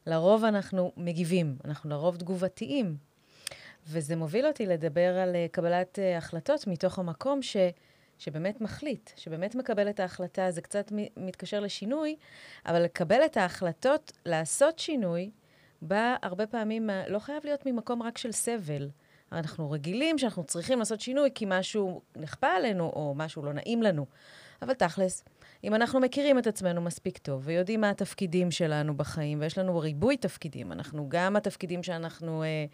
לרוב 0.06 0.44
אנחנו 0.44 0.92
מגיבים, 0.96 1.56
אנחנו 1.64 1.90
לרוב 1.90 2.16
תגובתיים. 2.16 3.09
וזה 3.86 4.16
מוביל 4.16 4.46
אותי 4.46 4.66
לדבר 4.66 5.18
על 5.18 5.34
uh, 5.34 5.52
קבלת 5.52 5.98
uh, 5.98 6.18
החלטות 6.18 6.66
מתוך 6.66 6.98
המקום 6.98 7.42
ש, 7.42 7.56
שבאמת 8.18 8.60
מחליט, 8.60 9.10
שבאמת 9.16 9.54
מקבל 9.54 9.90
את 9.90 10.00
ההחלטה. 10.00 10.50
זה 10.50 10.60
קצת 10.60 10.92
מתקשר 11.16 11.60
לשינוי, 11.60 12.16
אבל 12.66 12.82
לקבל 12.82 13.24
את 13.24 13.36
ההחלטות, 13.36 14.12
לעשות 14.26 14.78
שינוי, 14.78 15.30
בא 15.82 16.16
הרבה 16.22 16.46
פעמים, 16.46 16.90
לא 17.08 17.18
חייב 17.18 17.44
להיות 17.44 17.66
ממקום 17.66 18.02
רק 18.02 18.18
של 18.18 18.32
סבל. 18.32 18.88
אנחנו 19.32 19.70
רגילים 19.70 20.18
שאנחנו 20.18 20.44
צריכים 20.44 20.78
לעשות 20.78 21.00
שינוי 21.00 21.30
כי 21.34 21.44
משהו 21.48 22.02
נכפה 22.16 22.46
עלינו 22.46 22.84
או 22.84 23.14
משהו 23.16 23.44
לא 23.44 23.52
נעים 23.52 23.82
לנו. 23.82 24.06
אבל 24.62 24.74
תכלס, 24.74 25.24
אם 25.64 25.74
אנחנו 25.74 26.00
מכירים 26.00 26.38
את 26.38 26.46
עצמנו 26.46 26.80
מספיק 26.80 27.18
טוב 27.18 27.42
ויודעים 27.44 27.80
מה 27.80 27.90
התפקידים 27.90 28.50
שלנו 28.50 28.96
בחיים, 28.96 29.40
ויש 29.40 29.58
לנו 29.58 29.78
ריבוי 29.78 30.16
תפקידים, 30.16 30.72
אנחנו 30.72 31.08
גם 31.08 31.36
התפקידים 31.36 31.82
שאנחנו 31.82 32.42
אה, 32.42 32.64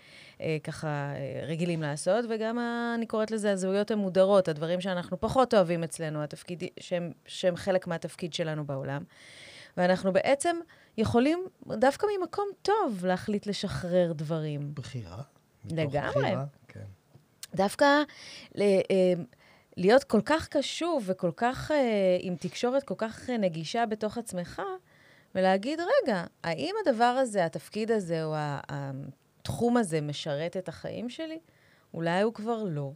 אה, 0.41 0.57
ככה 0.65 0.89
אה, 0.89 1.47
רגילים 1.47 1.83
לעשות, 1.83 2.25
וגם, 2.31 2.59
ה, 2.59 2.93
אני 2.95 3.07
קוראת 3.07 3.31
לזה 3.31 3.53
הזהויות 3.53 3.91
המודרות, 3.91 4.49
הדברים 4.49 4.81
שאנחנו 4.81 5.21
פחות 5.21 5.55
אוהבים 5.55 5.85
אצלנו, 5.85 6.23
התפקידים 6.23 6.69
שהם, 6.81 7.13
שהם 7.27 7.57
חלק 7.57 7.87
מהתפקיד 7.87 8.35
שלנו 8.35 8.67
בעולם. 8.67 9.03
ואנחנו 9.77 10.13
בעצם 10.13 10.57
יכולים, 10.99 11.47
דווקא 11.67 12.07
ממקום 12.19 12.49
טוב, 12.63 13.07
להחליט 13.07 13.47
לשחרר 13.47 14.13
דברים. 14.13 14.75
בחירה. 14.75 15.23
לגמרי. 15.65 16.11
בחירה, 16.11 16.45
כן. 16.69 16.85
דווקא... 17.55 18.03
ל, 18.55 18.63
אה, 18.63 19.15
להיות 19.77 20.05
כל 20.05 20.21
כך 20.25 20.49
קשוב 20.49 21.05
וכל 21.07 21.31
כך, 21.37 21.71
אה, 21.71 22.17
עם 22.21 22.37
תקשורת 22.37 22.83
כל 22.83 22.95
כך 22.99 23.31
אה, 23.31 23.37
נגישה 23.37 23.87
בתוך 23.87 24.19
עצמך, 24.19 24.63
ולהגיד, 25.35 25.81
רגע, 25.81 26.25
האם 26.45 26.75
הדבר 26.83 27.05
הזה, 27.05 27.45
התפקיד 27.45 27.91
הזה, 27.91 28.25
או 28.25 28.35
התחום 28.69 29.77
הזה 29.77 30.01
משרת 30.01 30.57
את 30.57 30.69
החיים 30.69 31.09
שלי? 31.09 31.39
אולי 31.95 32.23
הוא 32.23 32.35
כבר 32.35 32.63
לא. 32.65 32.93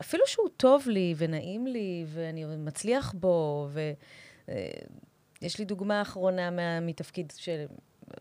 אפילו 0.00 0.26
שהוא 0.26 0.48
טוב 0.56 0.88
לי 0.88 1.14
ונעים 1.16 1.66
לי, 1.66 2.04
ואני 2.06 2.44
מצליח 2.44 3.12
בו, 3.12 3.68
ויש 3.72 3.94
אה, 5.42 5.48
לי 5.58 5.64
דוגמה 5.64 6.02
אחרונה 6.02 6.80
מתפקיד 6.80 7.32
של 7.36 7.66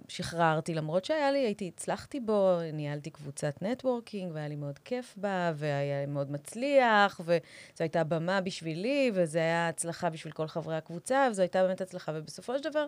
שחררתי, 0.08 0.74
למרות 0.74 1.06
שהיה 1.06 1.32
לי, 1.32 1.40
הייתי, 1.40 1.72
הצלחתי 1.76 2.20
בו, 2.20 2.58
ניהלתי 2.74 3.10
קבוצת 3.10 3.62
נטוורקינג, 3.62 4.32
והיה 4.34 4.48
לי 4.48 4.56
מאוד 4.56 4.80
כיף 4.80 5.14
בה, 5.18 5.52
והיה 5.56 6.06
לי 6.06 6.12
מאוד 6.12 6.32
מצליח, 6.32 7.22
וזו 7.24 7.40
הייתה 7.80 8.04
במה 8.04 8.42
בשבילי, 8.42 9.12
וזו 9.14 9.40
הייתה 9.40 9.68
הצלחה 9.68 10.10
בשביל 10.10 10.34
כל 10.34 10.48
חברי 10.48 10.76
הקבוצה, 10.76 11.28
וזו 11.32 11.42
הייתה 11.42 11.64
באמת 11.64 11.82
הצלחה. 11.82 12.12
ובסופו 12.16 12.58
של 12.58 12.70
דבר, 12.70 12.86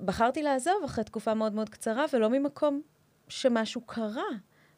בחרתי 0.00 0.42
לעזוב 0.42 0.82
אחרי 0.84 1.04
תקופה 1.04 1.34
מאוד 1.34 1.52
מאוד 1.52 1.68
קצרה, 1.68 2.04
ולא 2.12 2.30
ממקום 2.30 2.82
שמשהו 3.28 3.80
קרה. 3.80 4.28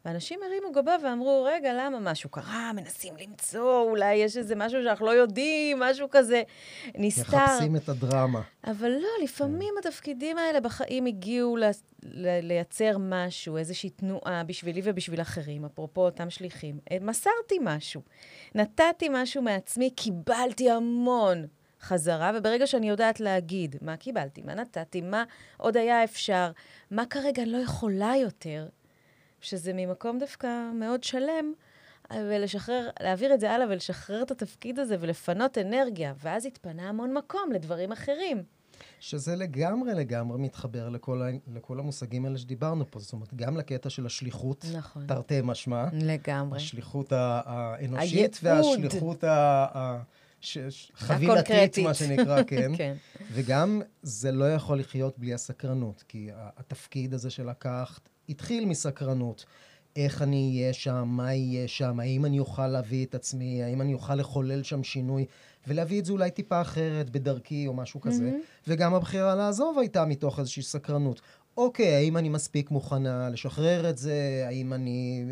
ואנשים 0.05 0.39
הרימו 0.45 0.71
גבה 0.71 0.95
ואמרו, 1.03 1.43
רגע, 1.43 1.73
למה 1.73 1.99
משהו 1.99 2.29
קרה? 2.29 2.71
מנסים 2.75 3.13
למצוא, 3.17 3.81
אולי 3.81 4.15
יש 4.15 4.37
איזה 4.37 4.55
משהו 4.55 4.83
שאנחנו 4.83 5.05
לא 5.05 5.11
יודעים, 5.11 5.79
משהו 5.79 6.07
כזה 6.11 6.43
נסתר. 6.95 7.37
מחפשים 7.37 7.75
את 7.75 7.89
הדרמה. 7.89 8.41
אבל 8.63 8.89
לא, 8.89 9.23
לפעמים 9.23 9.73
כן. 9.81 9.87
התפקידים 9.87 10.37
האלה 10.37 10.59
בחיים 10.59 11.05
הגיעו 11.05 11.57
ל- 11.57 11.63
ל- 12.03 12.39
לייצר 12.47 12.97
משהו, 12.99 13.57
איזושהי 13.57 13.89
תנועה 13.89 14.43
בשבילי 14.43 14.81
ובשביל 14.83 15.21
אחרים, 15.21 15.65
אפרופו 15.65 16.01
אותם 16.05 16.29
שליחים. 16.29 16.79
אה, 16.91 16.97
מסרתי 17.01 17.59
משהו, 17.61 18.01
נתתי 18.55 19.09
משהו 19.11 19.41
מעצמי, 19.41 19.89
קיבלתי 19.89 20.71
המון. 20.71 21.45
חזרה, 21.81 22.31
וברגע 22.35 22.67
שאני 22.67 22.89
יודעת 22.89 23.19
להגיד 23.19 23.75
מה 23.81 23.97
קיבלתי, 23.97 24.41
מה 24.41 24.53
נתתי, 24.55 25.01
מה 25.01 25.23
עוד 25.57 25.77
היה 25.77 26.03
אפשר, 26.03 26.51
מה 26.91 27.05
כרגע 27.05 27.43
אני 27.43 27.51
לא 27.51 27.57
יכולה 27.57 28.13
יותר, 28.21 28.67
שזה 29.43 29.71
ממקום 29.73 30.19
דווקא 30.19 30.71
מאוד 30.73 31.03
שלם, 31.03 31.53
ולשחרר, 32.13 32.89
להעביר 32.99 33.33
את 33.33 33.39
זה 33.39 33.51
הלאה 33.51 33.67
ולשחרר 33.69 34.21
את 34.21 34.31
התפקיד 34.31 34.79
הזה 34.79 34.95
ולפנות 34.99 35.57
אנרגיה, 35.57 36.13
ואז 36.23 36.45
התפנה 36.45 36.89
המון 36.89 37.13
מקום 37.13 37.51
לדברים 37.51 37.91
אחרים. 37.91 38.43
שזה 38.99 39.35
לגמרי 39.35 39.93
לגמרי 39.93 40.37
מתחבר 40.37 40.89
לכל, 40.89 41.21
ה... 41.21 41.25
לכל 41.55 41.79
המושגים 41.79 42.25
האלה 42.25 42.37
שדיברנו 42.37 42.91
פה. 42.91 42.99
זאת 42.99 43.13
אומרת, 43.13 43.33
גם 43.33 43.57
לקטע 43.57 43.89
של 43.89 44.05
השליחות, 44.05 44.65
נכון. 44.73 45.07
תרתי 45.07 45.39
משמע. 45.43 45.85
לגמרי. 45.93 46.57
השליחות 46.57 47.11
האנושית. 47.11 48.39
והשליחות 48.43 49.23
ה... 49.23 50.01
חבילתית, 50.95 51.77
מה 51.79 51.93
שנקרא, 51.93 52.43
כן. 52.43 52.71
כן. 52.77 52.95
וגם 53.31 53.81
זה 54.01 54.31
לא 54.31 54.53
יכול 54.53 54.79
לחיות 54.79 55.19
בלי 55.19 55.33
הסקרנות, 55.33 56.03
כי 56.07 56.29
התפקיד 56.33 57.13
הזה 57.13 57.29
שלקחת 57.29 58.09
התחיל 58.29 58.65
מסקרנות. 58.65 59.45
איך 59.95 60.21
אני 60.21 60.53
אהיה 60.57 60.73
שם, 60.73 61.03
מה 61.07 61.33
יהיה 61.33 61.67
שם, 61.67 61.99
האם 61.99 62.25
אני 62.25 62.39
אוכל 62.39 62.67
להביא 62.67 63.05
את 63.05 63.15
עצמי, 63.15 63.63
האם 63.63 63.81
אני 63.81 63.93
אוכל 63.93 64.15
לחולל 64.15 64.63
שם 64.63 64.83
שינוי, 64.83 65.25
ולהביא 65.67 65.99
את 65.99 66.05
זה 66.05 66.11
אולי 66.11 66.31
טיפה 66.31 66.61
אחרת 66.61 67.09
בדרכי 67.09 67.67
או 67.67 67.73
משהו 67.73 68.01
כזה. 68.01 68.29
Mm-hmm. 68.29 68.67
וגם 68.67 68.93
הבחירה 68.93 69.35
לעזוב 69.35 69.79
הייתה 69.79 70.05
מתוך 70.05 70.39
איזושהי 70.39 70.63
סקרנות. 70.63 71.21
אוקיי, 71.57 71.93
האם 71.93 72.17
אני 72.17 72.29
מספיק 72.29 72.71
מוכנה 72.71 73.29
לשחרר 73.29 73.89
את 73.89 73.97
זה? 73.97 74.43
האם 74.47 74.73
אני... 74.73 75.25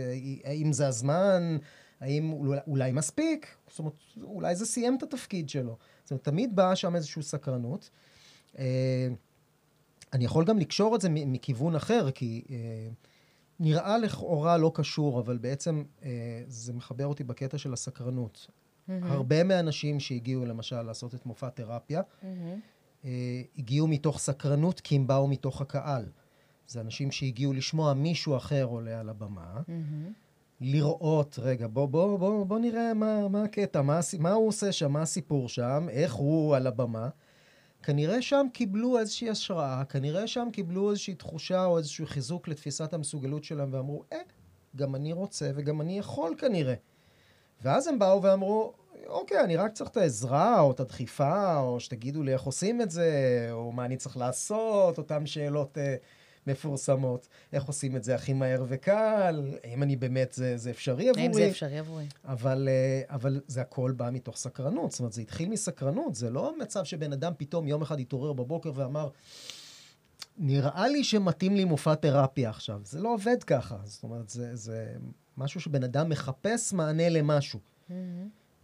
האם 0.43 0.73
זה 0.73 0.87
הזמן? 0.87 1.57
האם 2.01 2.33
אולי, 2.33 2.59
אולי 2.67 2.91
מספיק? 2.91 3.47
זאת 3.69 3.79
אומרת, 3.79 3.93
אולי 4.23 4.55
זה 4.55 4.65
סיים 4.65 4.97
את 4.97 5.03
התפקיד 5.03 5.49
שלו. 5.49 5.77
זאת 6.03 6.11
אומרת, 6.11 6.23
תמיד 6.23 6.55
באה 6.55 6.75
שם 6.75 6.95
איזושהי 6.95 7.23
סקרנות. 7.23 7.89
אה, 8.59 9.07
אני 10.13 10.25
יכול 10.25 10.45
גם 10.45 10.59
לקשור 10.59 10.95
את 10.95 11.01
זה 11.01 11.09
מכיוון 11.09 11.75
אחר, 11.75 12.11
כי 12.11 12.43
אה, 12.49 12.89
נראה 13.59 13.97
לכאורה 13.97 14.57
לא 14.57 14.71
קשור, 14.75 15.19
אבל 15.19 15.37
בעצם 15.37 15.83
אה, 16.03 16.43
זה 16.47 16.73
מחבר 16.73 17.05
אותי 17.05 17.23
בקטע 17.23 17.57
של 17.57 17.73
הסקרנות. 17.73 18.47
Mm-hmm. 18.47 18.91
הרבה 19.05 19.43
מהאנשים 19.43 19.99
שהגיעו 19.99 20.45
למשל 20.45 20.81
לעשות 20.81 21.15
את 21.15 21.25
מופע 21.25 21.49
תרפיה, 21.49 22.01
mm-hmm. 22.01 22.25
אה, 23.05 23.41
הגיעו 23.57 23.87
מתוך 23.87 24.19
סקרנות 24.19 24.79
כי 24.79 24.95
הם 24.95 25.07
באו 25.07 25.27
מתוך 25.27 25.61
הקהל. 25.61 26.05
זה 26.67 26.81
אנשים 26.81 27.11
שהגיעו 27.11 27.53
לשמוע 27.53 27.93
מישהו 27.93 28.37
אחר 28.37 28.63
עולה 28.63 28.99
על 28.99 29.09
הבמה, 29.09 29.61
mm-hmm. 29.67 30.11
לראות, 30.61 31.39
רגע, 31.41 31.67
בוא, 31.67 31.85
בוא, 31.85 32.17
בוא, 32.19 32.45
בוא 32.45 32.59
נראה 32.59 32.93
מה, 32.93 33.27
מה 33.27 33.43
הקטע, 33.43 33.81
מה, 33.81 33.99
מה 34.19 34.31
הוא 34.31 34.47
עושה 34.47 34.71
שם, 34.71 34.91
מה 34.91 35.01
הסיפור 35.01 35.49
שם, 35.49 35.87
איך 35.89 36.13
הוא 36.13 36.55
על 36.55 36.67
הבמה. 36.67 37.09
כנראה 37.83 38.21
שם 38.21 38.47
קיבלו 38.53 38.99
איזושהי 38.99 39.29
השראה, 39.29 39.83
כנראה 39.85 40.27
שם 40.27 40.47
קיבלו 40.53 40.89
איזושהי 40.89 41.15
תחושה 41.15 41.65
או 41.65 41.77
איזשהו 41.77 42.05
חיזוק 42.05 42.47
לתפיסת 42.47 42.93
המסוגלות 42.93 43.43
שלהם 43.43 43.69
ואמרו, 43.73 44.03
אה, 44.13 44.17
גם 44.75 44.95
אני 44.95 45.13
רוצה 45.13 45.51
וגם 45.55 45.81
אני 45.81 45.99
יכול 45.99 46.35
כנראה. 46.37 46.73
ואז 47.61 47.87
הם 47.87 47.99
באו 47.99 48.21
ואמרו, 48.21 48.73
אוקיי, 49.07 49.43
אני 49.43 49.55
רק 49.55 49.71
צריך 49.71 49.89
את 49.89 49.97
העזרה 49.97 50.59
או 50.59 50.71
את 50.71 50.79
הדחיפה, 50.79 51.59
או 51.59 51.79
שתגידו 51.79 52.23
לי 52.23 52.33
איך 52.33 52.41
עושים 52.41 52.81
את 52.81 52.91
זה, 52.91 53.47
או 53.51 53.71
מה 53.71 53.85
אני 53.85 53.97
צריך 53.97 54.17
לעשות, 54.17 54.97
אותן 54.97 55.25
שאלות... 55.25 55.77
אה, 55.77 55.95
מפורסמות. 56.47 57.27
איך 57.53 57.63
עושים 57.63 57.95
את 57.95 58.03
זה 58.03 58.15
הכי 58.15 58.33
מהר 58.33 58.63
וקל, 58.67 59.55
האם 59.63 59.83
אני 59.83 59.95
באמת, 59.95 60.33
זה, 60.33 60.57
זה 60.57 60.69
אפשרי 60.69 61.09
עבורי. 61.09 61.23
האם 61.23 61.33
זה 61.33 61.49
אפשרי 61.49 61.79
עבורי. 61.79 62.05
אבל, 62.25 62.69
אה, 62.71 63.15
אבל 63.15 63.41
זה 63.47 63.61
הכל 63.61 63.91
בא 63.91 64.09
מתוך 64.13 64.37
סקרנות. 64.37 64.91
זאת 64.91 64.99
אומרת, 64.99 65.13
זה 65.13 65.21
התחיל 65.21 65.49
מסקרנות, 65.49 66.15
זה 66.15 66.29
לא 66.29 66.55
מצב 66.59 66.83
שבן 66.83 67.13
אדם 67.13 67.33
פתאום 67.37 67.67
יום 67.67 67.81
אחד 67.81 67.99
התעורר 67.99 68.33
בבוקר 68.33 68.71
ואמר, 68.75 69.09
נראה 70.37 70.87
לי 70.87 71.03
שמתאים 71.03 71.55
לי 71.55 71.65
מופע 71.65 71.95
תרפיה 71.95 72.49
עכשיו. 72.49 72.81
זה 72.83 72.99
לא 72.99 73.13
עובד 73.13 73.43
ככה. 73.43 73.77
זאת 73.83 74.03
אומרת, 74.03 74.29
זה, 74.29 74.55
זה 74.55 74.95
משהו 75.37 75.61
שבן 75.61 75.83
אדם 75.83 76.09
מחפש 76.09 76.73
מענה 76.73 77.09
למשהו. 77.09 77.59
Mm-hmm. 77.59 77.93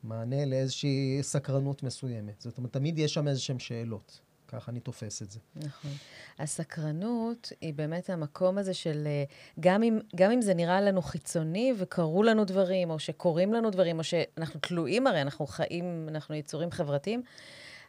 מענה 0.03 0.45
לאיזושהי 0.45 1.19
סקרנות 1.21 1.83
מסוימת. 1.83 2.41
זאת 2.41 2.57
אומרת, 2.57 2.73
תמיד 2.73 2.99
יש 2.99 3.13
שם 3.13 3.27
איזשהן 3.27 3.59
שאלות. 3.59 4.19
ככה 4.47 4.71
אני 4.71 4.79
תופס 4.79 5.21
את 5.21 5.31
זה. 5.31 5.39
נכון. 5.55 5.91
הסקרנות 6.39 7.51
היא 7.61 7.73
באמת 7.73 8.09
המקום 8.09 8.57
הזה 8.57 8.73
של, 8.73 9.03
אה, 9.07 9.23
גם 9.59 9.83
אם, 9.83 9.99
גם 10.15 10.31
אם 10.31 10.41
זה 10.41 10.53
נראה 10.53 10.81
לנו 10.81 11.01
חיצוני 11.01 11.73
וקרו 11.77 12.23
לנו 12.23 12.45
דברים, 12.45 12.89
או 12.89 12.99
שקורים 12.99 13.53
לנו 13.53 13.69
דברים, 13.69 13.99
או 13.99 14.03
שאנחנו 14.03 14.59
תלויים, 14.59 15.07
הרי 15.07 15.21
אנחנו 15.21 15.47
חיים, 15.47 16.07
אנחנו 16.09 16.35
יצורים 16.35 16.71
חברתיים, 16.71 17.21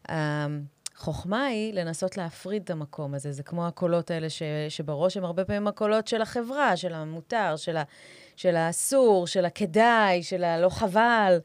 החוכמה 0.09 1.45
היא 1.45 1.75
לנסות 1.75 2.17
להפריד 2.17 2.63
את 2.63 2.71
המקום 2.71 3.15
הזה. 3.15 3.33
זה 3.33 3.43
כמו 3.43 3.67
הקולות 3.67 4.11
האלה 4.11 4.31
ש, 4.31 4.43
שבראש 4.69 5.17
הם 5.17 5.25
הרבה 5.25 5.45
פעמים 5.45 5.69
הקולות 5.69 6.09
של 6.09 6.23
החברה, 6.23 6.77
של 6.77 6.95
המותר, 6.95 7.57
של, 7.57 7.77
ה, 7.77 7.83
של 8.37 8.57
האסור, 8.57 9.27
של 9.27 9.45
הכדאי, 9.45 10.23
של 10.23 10.45
הלא 10.45 10.69
חבל. 10.69 11.39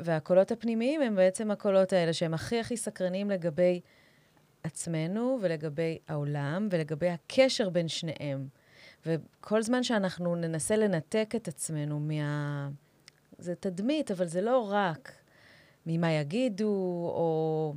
והקולות 0.00 0.52
הפנימיים 0.52 1.02
הם 1.02 1.16
בעצם 1.16 1.50
הקולות 1.50 1.92
האלה 1.92 2.12
שהם 2.12 2.34
הכי 2.34 2.60
הכי 2.60 2.76
סקרנים 2.76 3.30
לגבי 3.30 3.80
עצמנו 4.66 5.38
ולגבי 5.40 5.98
העולם 6.08 6.68
ולגבי 6.70 7.08
הקשר 7.08 7.68
בין 7.68 7.88
שניהם. 7.88 8.48
וכל 9.06 9.62
זמן 9.62 9.82
שאנחנו 9.82 10.36
ננסה 10.36 10.76
לנתק 10.76 11.32
את 11.36 11.48
עצמנו 11.48 12.00
מה... 12.00 12.68
זה 13.38 13.54
תדמית, 13.54 14.10
אבל 14.10 14.26
זה 14.26 14.40
לא 14.40 14.68
רק 14.72 15.12
ממה 15.86 16.12
יגידו, 16.12 16.66
או, 17.14 17.74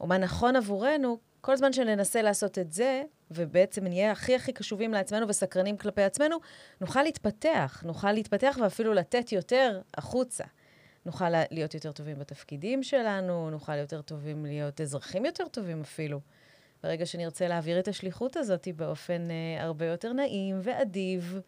או 0.00 0.06
מה 0.06 0.18
נכון 0.18 0.56
עבורנו, 0.56 1.18
כל 1.40 1.56
זמן 1.56 1.72
שננסה 1.72 2.22
לעשות 2.22 2.58
את 2.58 2.72
זה, 2.72 3.02
ובעצם 3.30 3.84
נהיה 3.84 4.12
הכי 4.12 4.34
הכי 4.34 4.52
קשובים 4.52 4.92
לעצמנו 4.92 5.28
וסקרנים 5.28 5.76
כלפי 5.76 6.02
עצמנו, 6.02 6.36
נוכל 6.80 7.02
להתפתח, 7.02 7.82
נוכל 7.86 8.12
להתפתח 8.12 8.58
ואפילו 8.62 8.94
לתת 8.94 9.32
יותר 9.32 9.80
החוצה. 9.94 10.44
נוכל 11.06 11.30
להיות 11.50 11.74
יותר 11.74 11.92
טובים 11.92 12.18
בתפקידים 12.18 12.82
שלנו, 12.82 13.50
נוכל 13.50 13.76
יותר 13.76 14.02
טובים 14.02 14.46
להיות 14.46 14.80
אזרחים 14.80 15.24
יותר 15.24 15.48
טובים 15.48 15.80
אפילו. 15.80 16.20
ברגע 16.82 17.06
שנרצה 17.06 17.48
להעביר 17.48 17.78
את 17.78 17.88
השליחות 17.88 18.36
הזאת 18.36 18.68
באופן 18.76 19.28
uh, 19.28 19.62
הרבה 19.62 19.86
יותר 19.86 20.12
נעים 20.12 20.60
ואדיב. 20.62 21.40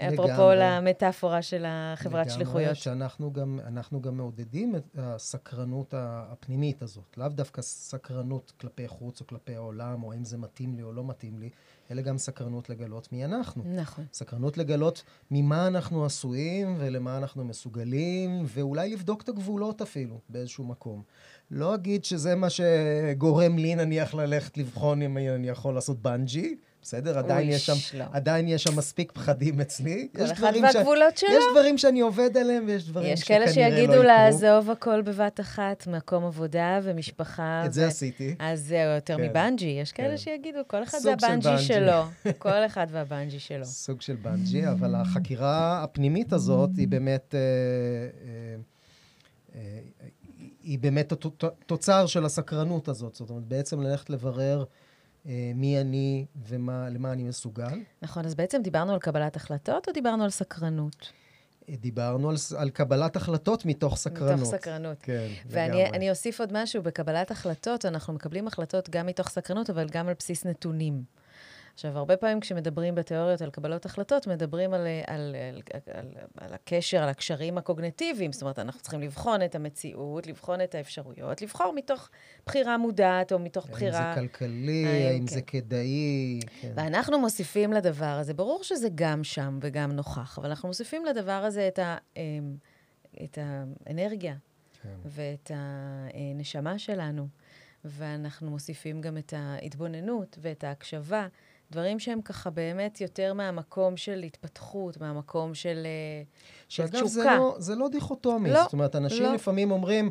אפרופו 0.00 0.50
למטאפורה 0.56 1.42
של 1.42 1.64
החברת 1.68 2.30
שליחויות. 2.30 2.62
לגמרי, 2.62 2.74
שאנחנו 2.74 3.32
גם, 3.32 3.60
גם 4.00 4.16
מעודדים 4.16 4.76
את 4.76 4.84
הסקרנות 4.98 5.94
הפנימית 5.96 6.82
הזאת. 6.82 7.16
לאו 7.16 7.28
דווקא 7.28 7.62
סקרנות 7.62 8.52
כלפי 8.60 8.88
חוץ 8.88 9.20
או 9.20 9.26
כלפי 9.26 9.54
העולם, 9.54 10.02
או 10.02 10.12
האם 10.12 10.24
זה 10.24 10.38
מתאים 10.38 10.74
לי 10.74 10.82
או 10.82 10.92
לא 10.92 11.04
מתאים 11.04 11.38
לי, 11.38 11.50
אלא 11.90 12.02
גם 12.02 12.18
סקרנות 12.18 12.70
לגלות 12.70 13.12
מי 13.12 13.24
אנחנו. 13.24 13.62
נכון. 13.66 14.04
סקרנות 14.12 14.58
לגלות 14.58 15.02
ממה 15.30 15.66
אנחנו 15.66 16.04
עשויים 16.04 16.76
ולמה 16.78 17.18
אנחנו 17.18 17.44
מסוגלים, 17.44 18.44
ואולי 18.46 18.92
לבדוק 18.92 19.22
את 19.22 19.28
הגבולות 19.28 19.82
אפילו 19.82 20.20
באיזשהו 20.28 20.64
מקום. 20.64 21.02
לא 21.50 21.74
אגיד 21.74 22.04
שזה 22.04 22.34
מה 22.34 22.48
שגורם 22.50 23.58
לי, 23.58 23.74
נניח, 23.74 24.14
ללכת 24.14 24.58
לבחון 24.58 25.02
אם 25.02 25.18
אני 25.18 25.48
יכול 25.48 25.74
לעשות 25.74 26.02
בנג'י, 26.02 26.56
בסדר? 26.86 27.18
עדיין 27.18 27.48
יש, 27.50 27.66
שם, 27.66 27.98
לא. 27.98 28.04
עדיין 28.12 28.48
יש 28.48 28.62
שם 28.62 28.76
מספיק 28.78 29.12
פחדים 29.12 29.60
אצלי. 29.60 30.08
כל 30.16 30.24
אחד 30.32 30.52
והגבולות 30.62 31.16
ש... 31.16 31.20
שלו. 31.20 31.30
יש 31.30 31.44
דברים 31.52 31.78
שאני 31.78 32.00
עובד 32.00 32.36
עליהם, 32.36 32.64
ויש 32.66 32.88
דברים 32.88 33.16
שכנראה 33.16 33.44
לא 33.44 33.50
יקרו. 33.50 33.60
יש 33.60 33.66
כאלה 33.66 33.76
שיגידו 33.76 34.02
לעזוב 34.02 34.70
הכל 34.70 35.02
בבת 35.02 35.40
אחת, 35.40 35.86
מקום 35.86 36.24
עבודה 36.24 36.80
ומשפחה. 36.82 37.62
את 37.64 37.70
ו... 37.70 37.72
זה 37.72 37.86
עשיתי. 37.86 38.34
אז 38.38 38.60
זהו, 38.60 38.94
יותר 38.94 39.16
כן. 39.16 39.22
מבנג'י. 39.22 39.66
יש 39.66 39.92
כאלה 39.92 40.10
כן. 40.10 40.16
שיגידו, 40.16 40.58
כל 40.66 40.82
אחד 40.82 40.98
והבנג'י 41.04 41.58
שלו. 41.58 42.02
כל 42.38 42.66
אחד 42.66 42.86
והבנג'י 42.90 43.38
שלו. 43.38 43.64
סוג 43.64 44.00
של 44.02 44.16
בנג'י, 44.16 44.68
אבל 44.68 44.94
החקירה 44.94 45.82
הפנימית 45.82 46.32
הזאת 46.32 46.70
היא 46.76 46.88
באמת... 46.88 47.34
אה, 47.34 47.40
אה, 48.24 48.56
אה, 49.54 49.78
היא 50.62 50.78
באמת 50.78 51.12
התוצר 51.12 52.06
של 52.06 52.24
הסקרנות 52.24 52.88
הזאת. 52.88 53.14
זאת 53.14 53.30
אומרת, 53.30 53.44
בעצם 53.44 53.80
ללכת 53.80 54.10
לברר 54.10 54.64
מי 55.54 55.80
אני 55.80 56.26
ולמה 56.48 57.12
אני 57.12 57.24
מסוגל. 57.24 57.80
נכון, 58.02 58.24
אז 58.24 58.34
בעצם 58.34 58.62
דיברנו 58.62 58.92
על 58.92 58.98
קבלת 58.98 59.36
החלטות 59.36 59.88
או 59.88 59.92
דיברנו 59.92 60.24
על 60.24 60.30
סקרנות? 60.30 61.12
אה, 61.68 61.74
דיברנו 61.76 62.30
על, 62.30 62.36
על 62.56 62.70
קבלת 62.70 63.16
החלטות 63.16 63.66
מתוך 63.66 63.96
סקרנות. 63.96 64.40
מתוך 64.40 64.54
סקרנות. 64.54 64.96
כן, 65.02 65.28
ואני 65.46 65.68
לגמרי. 65.68 65.90
ואני 65.92 66.10
אוסיף 66.10 66.40
עוד 66.40 66.50
משהו, 66.52 66.82
בקבלת 66.82 67.30
החלטות, 67.30 67.84
אנחנו 67.84 68.12
מקבלים 68.12 68.46
החלטות 68.46 68.90
גם 68.90 69.06
מתוך 69.06 69.28
סקרנות, 69.28 69.70
אבל 69.70 69.88
גם 69.88 70.08
על 70.08 70.14
בסיס 70.18 70.46
נתונים. 70.46 71.02
עכשיו, 71.76 71.98
הרבה 71.98 72.16
פעמים 72.16 72.40
כשמדברים 72.40 72.94
בתיאוריות 72.94 73.42
על 73.42 73.50
קבלות 73.50 73.86
החלטות, 73.86 74.26
מדברים 74.26 74.74
על, 74.74 74.86
על, 75.06 75.36
על, 75.36 75.62
על, 75.92 76.06
על 76.36 76.54
הקשר, 76.54 77.02
על 77.02 77.08
הקשרים 77.08 77.58
הקוגנטיביים. 77.58 78.32
זאת 78.32 78.42
אומרת, 78.42 78.58
אנחנו 78.58 78.80
צריכים 78.80 79.00
לבחון 79.00 79.42
את 79.42 79.54
המציאות, 79.54 80.26
לבחון 80.26 80.60
את 80.60 80.74
האפשרויות, 80.74 81.42
לבחור 81.42 81.72
מתוך 81.74 82.08
בחירה 82.46 82.78
מודעת 82.78 83.32
או 83.32 83.38
מתוך 83.38 83.66
בחירה... 83.66 83.98
האם 83.98 84.14
זה 84.14 84.20
כלכלי, 84.20 84.86
האם, 84.86 85.06
האם 85.06 85.26
כן. 85.26 85.34
זה 85.34 85.42
כדאי. 85.42 86.40
כן. 86.60 86.72
ואנחנו 86.74 87.18
מוסיפים 87.18 87.72
לדבר 87.72 88.04
הזה, 88.04 88.34
ברור 88.34 88.64
שזה 88.64 88.88
גם 88.94 89.24
שם 89.24 89.58
וגם 89.62 89.92
נוכח, 89.92 90.38
אבל 90.38 90.48
אנחנו 90.48 90.68
מוסיפים 90.68 91.04
לדבר 91.04 91.32
הזה 91.32 91.68
את, 91.68 91.78
ה, 91.78 91.96
אמ, 92.16 92.56
את 93.24 93.38
האנרגיה 93.40 94.34
כן. 94.82 94.88
ואת 95.04 95.50
הנשמה 95.54 96.78
שלנו. 96.78 97.28
ואנחנו 97.84 98.50
מוסיפים 98.50 99.00
גם 99.00 99.18
את 99.18 99.34
ההתבוננות 99.36 100.38
ואת 100.40 100.64
ההקשבה 100.64 101.26
דברים 101.70 101.98
שהם 101.98 102.20
ככה 102.22 102.50
באמת 102.50 103.00
יותר 103.00 103.34
מהמקום 103.34 103.96
של 103.96 104.22
התפתחות, 104.22 105.00
מהמקום 105.00 105.54
של, 105.54 105.82
אה, 105.86 106.22
של 106.68 106.88
תשוקה. 106.88 107.08
זה 107.08 107.24
לא, 107.24 107.56
זה 107.58 107.74
לא 107.74 107.88
דיכוטומי. 107.88 108.50
לא, 108.50 108.62
זאת 108.62 108.72
אומרת, 108.72 108.96
אנשים 108.96 109.22
לא. 109.22 109.34
לפעמים 109.34 109.70
אומרים, 109.70 110.10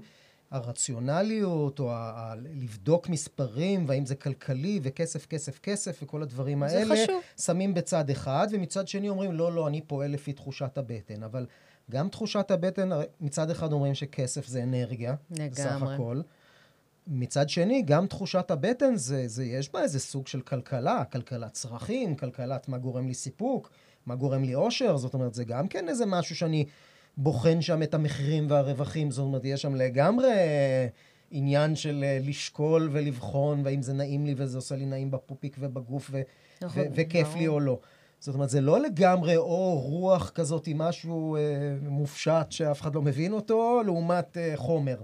הרציונליות, 0.51 1.79
או 1.79 1.91
ה- 1.91 2.11
ה- 2.15 2.35
לבדוק 2.35 3.09
מספרים, 3.09 3.85
והאם 3.87 4.05
זה 4.05 4.15
כלכלי, 4.15 4.79
וכסף, 4.83 5.25
כסף, 5.25 5.59
כסף, 5.59 5.99
וכל 6.03 6.21
הדברים 6.23 6.67
זה 6.67 6.77
האלה, 6.77 6.95
חשוב. 7.03 7.21
שמים 7.37 7.73
בצד 7.73 8.09
אחד, 8.09 8.47
ומצד 8.51 8.87
שני 8.87 9.09
אומרים, 9.09 9.31
לא, 9.31 9.51
לא, 9.53 9.67
אני 9.67 9.81
פועל 9.81 10.11
לפי 10.11 10.33
תחושת 10.33 10.77
הבטן. 10.77 11.23
אבל 11.23 11.45
גם 11.91 12.09
תחושת 12.09 12.51
הבטן, 12.51 12.89
מצד 13.21 13.49
אחד 13.49 13.73
אומרים 13.73 13.95
שכסף 13.95 14.47
זה 14.47 14.63
אנרגיה, 14.63 15.15
לגמרי. 15.31 15.51
סך 15.55 15.81
הכל. 15.81 16.21
מצד 17.07 17.49
שני, 17.49 17.81
גם 17.81 18.07
תחושת 18.07 18.51
הבטן, 18.51 18.95
זה, 18.95 19.27
זה, 19.27 19.45
יש 19.45 19.71
בה 19.73 19.81
איזה 19.81 19.99
סוג 19.99 20.27
של 20.27 20.41
כלכלה, 20.41 21.03
כלכלת 21.05 21.53
צרכים, 21.53 22.15
כלכלת 22.15 22.69
מה 22.69 22.77
גורם 22.77 23.07
לי 23.07 23.13
סיפוק, 23.13 23.69
מה 24.05 24.15
גורם 24.15 24.43
לי 24.43 24.55
אושר, 24.55 24.97
זאת 24.97 25.13
אומרת, 25.13 25.33
זה 25.33 25.43
גם 25.43 25.67
כן 25.67 25.89
איזה 25.89 26.05
משהו 26.05 26.35
שאני 26.35 26.65
בוחן 27.17 27.61
שם 27.61 27.83
את 27.83 27.93
המחירים 27.93 28.45
והרווחים, 28.49 29.11
זאת 29.11 29.23
אומרת, 29.23 29.45
יש 29.45 29.61
שם 29.61 29.75
לגמרי 29.75 30.33
עניין 31.31 31.75
של 31.75 32.03
אה, 32.03 32.19
לשקול 32.21 32.89
ולבחון, 32.91 33.61
והאם 33.63 33.81
זה 33.81 33.93
נעים 33.93 34.25
לי 34.25 34.33
וזה 34.37 34.57
עושה 34.57 34.75
לי 34.75 34.85
נעים 34.85 35.11
בפופיק 35.11 35.57
ובגוף, 35.59 36.09
ו- 36.11 36.21
נכון, 36.61 36.83
ו- 36.83 36.85
וכיף 36.95 37.35
לי 37.35 37.47
או 37.47 37.59
לא. 37.59 37.79
זאת 38.19 38.35
אומרת, 38.35 38.49
זה 38.49 38.61
לא 38.61 38.79
לגמרי 38.79 39.37
או 39.37 39.79
רוח 39.79 40.29
כזאת 40.29 40.67
עם 40.67 40.77
משהו 40.77 41.35
אה, 41.35 41.41
מופשט 41.81 42.45
שאף 42.49 42.81
אחד 42.81 42.95
לא 42.95 43.01
מבין 43.01 43.33
אותו, 43.33 43.81
לעומת 43.85 44.37
אה, 44.37 44.51
חומר. 44.55 44.97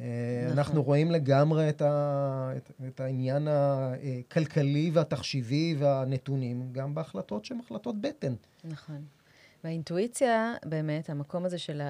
אה, 0.00 0.04
נכון. 0.44 0.58
אנחנו 0.58 0.82
רואים 0.82 1.10
לגמרי 1.10 1.68
את, 1.68 1.82
ה, 1.82 2.52
את, 2.56 2.70
את 2.88 3.00
העניין 3.00 3.48
הכלכלי 3.50 4.90
והתחשיבי 4.92 5.76
והנתונים, 5.78 6.68
גם 6.72 6.94
בהחלטות 6.94 7.44
שהן 7.44 7.60
החלטות 7.60 8.00
בטן. 8.00 8.34
נכון. 8.64 9.04
והאינטואיציה, 9.64 10.54
באמת, 10.64 11.10
המקום 11.10 11.44
הזה 11.44 11.58
של 11.58 11.82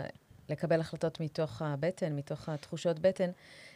לקבל 0.48 0.80
החלטות 0.80 1.20
מתוך 1.20 1.62
הבטן, 1.62 2.16
מתוך 2.16 2.48
התחושות 2.48 2.98
בטן, 2.98 3.30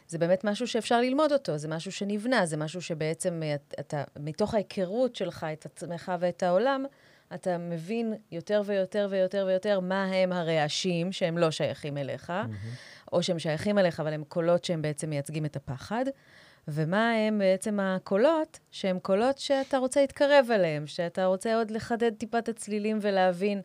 זה 0.07 0.17
באמת 0.17 0.43
משהו 0.43 0.67
שאפשר 0.67 1.01
ללמוד 1.01 1.31
אותו, 1.31 1.57
זה 1.57 1.67
משהו 1.67 1.91
שנבנה, 1.91 2.45
זה 2.45 2.57
משהו 2.57 2.81
שבעצם 2.81 3.41
אתה, 3.79 4.03
מתוך 4.19 4.53
ההיכרות 4.53 5.15
שלך 5.15 5.45
את 5.53 5.65
עצמך 5.65 6.11
ואת 6.19 6.43
העולם, 6.43 6.85
אתה 7.33 7.57
מבין 7.57 8.13
יותר 8.31 8.61
ויותר 8.65 9.07
ויותר 9.11 9.45
ויותר 9.47 9.79
מה 9.79 10.05
הם 10.05 10.31
הרעשים 10.31 11.11
שהם 11.11 11.37
לא 11.37 11.51
שייכים 11.51 11.97
אליך, 11.97 12.29
mm-hmm. 12.29 13.11
או 13.13 13.23
שהם 13.23 13.39
שייכים 13.39 13.79
אליך, 13.79 13.99
אבל 13.99 14.13
הם 14.13 14.23
קולות 14.23 14.65
שהם 14.65 14.81
בעצם 14.81 15.09
מייצגים 15.09 15.45
את 15.45 15.55
הפחד, 15.55 16.05
ומה 16.67 17.11
הם 17.11 17.39
בעצם 17.39 17.79
הקולות 17.79 18.59
שהם 18.71 18.99
קולות 18.99 19.37
שאתה 19.37 19.77
רוצה 19.77 20.01
להתקרב 20.01 20.47
אליהם, 20.51 20.87
שאתה 20.87 21.25
רוצה 21.25 21.55
עוד 21.55 21.71
לחדד 21.71 22.15
טיפה 22.15 22.37
את 22.37 22.49
הצלילים 22.49 22.97
ולהבין 23.01 23.61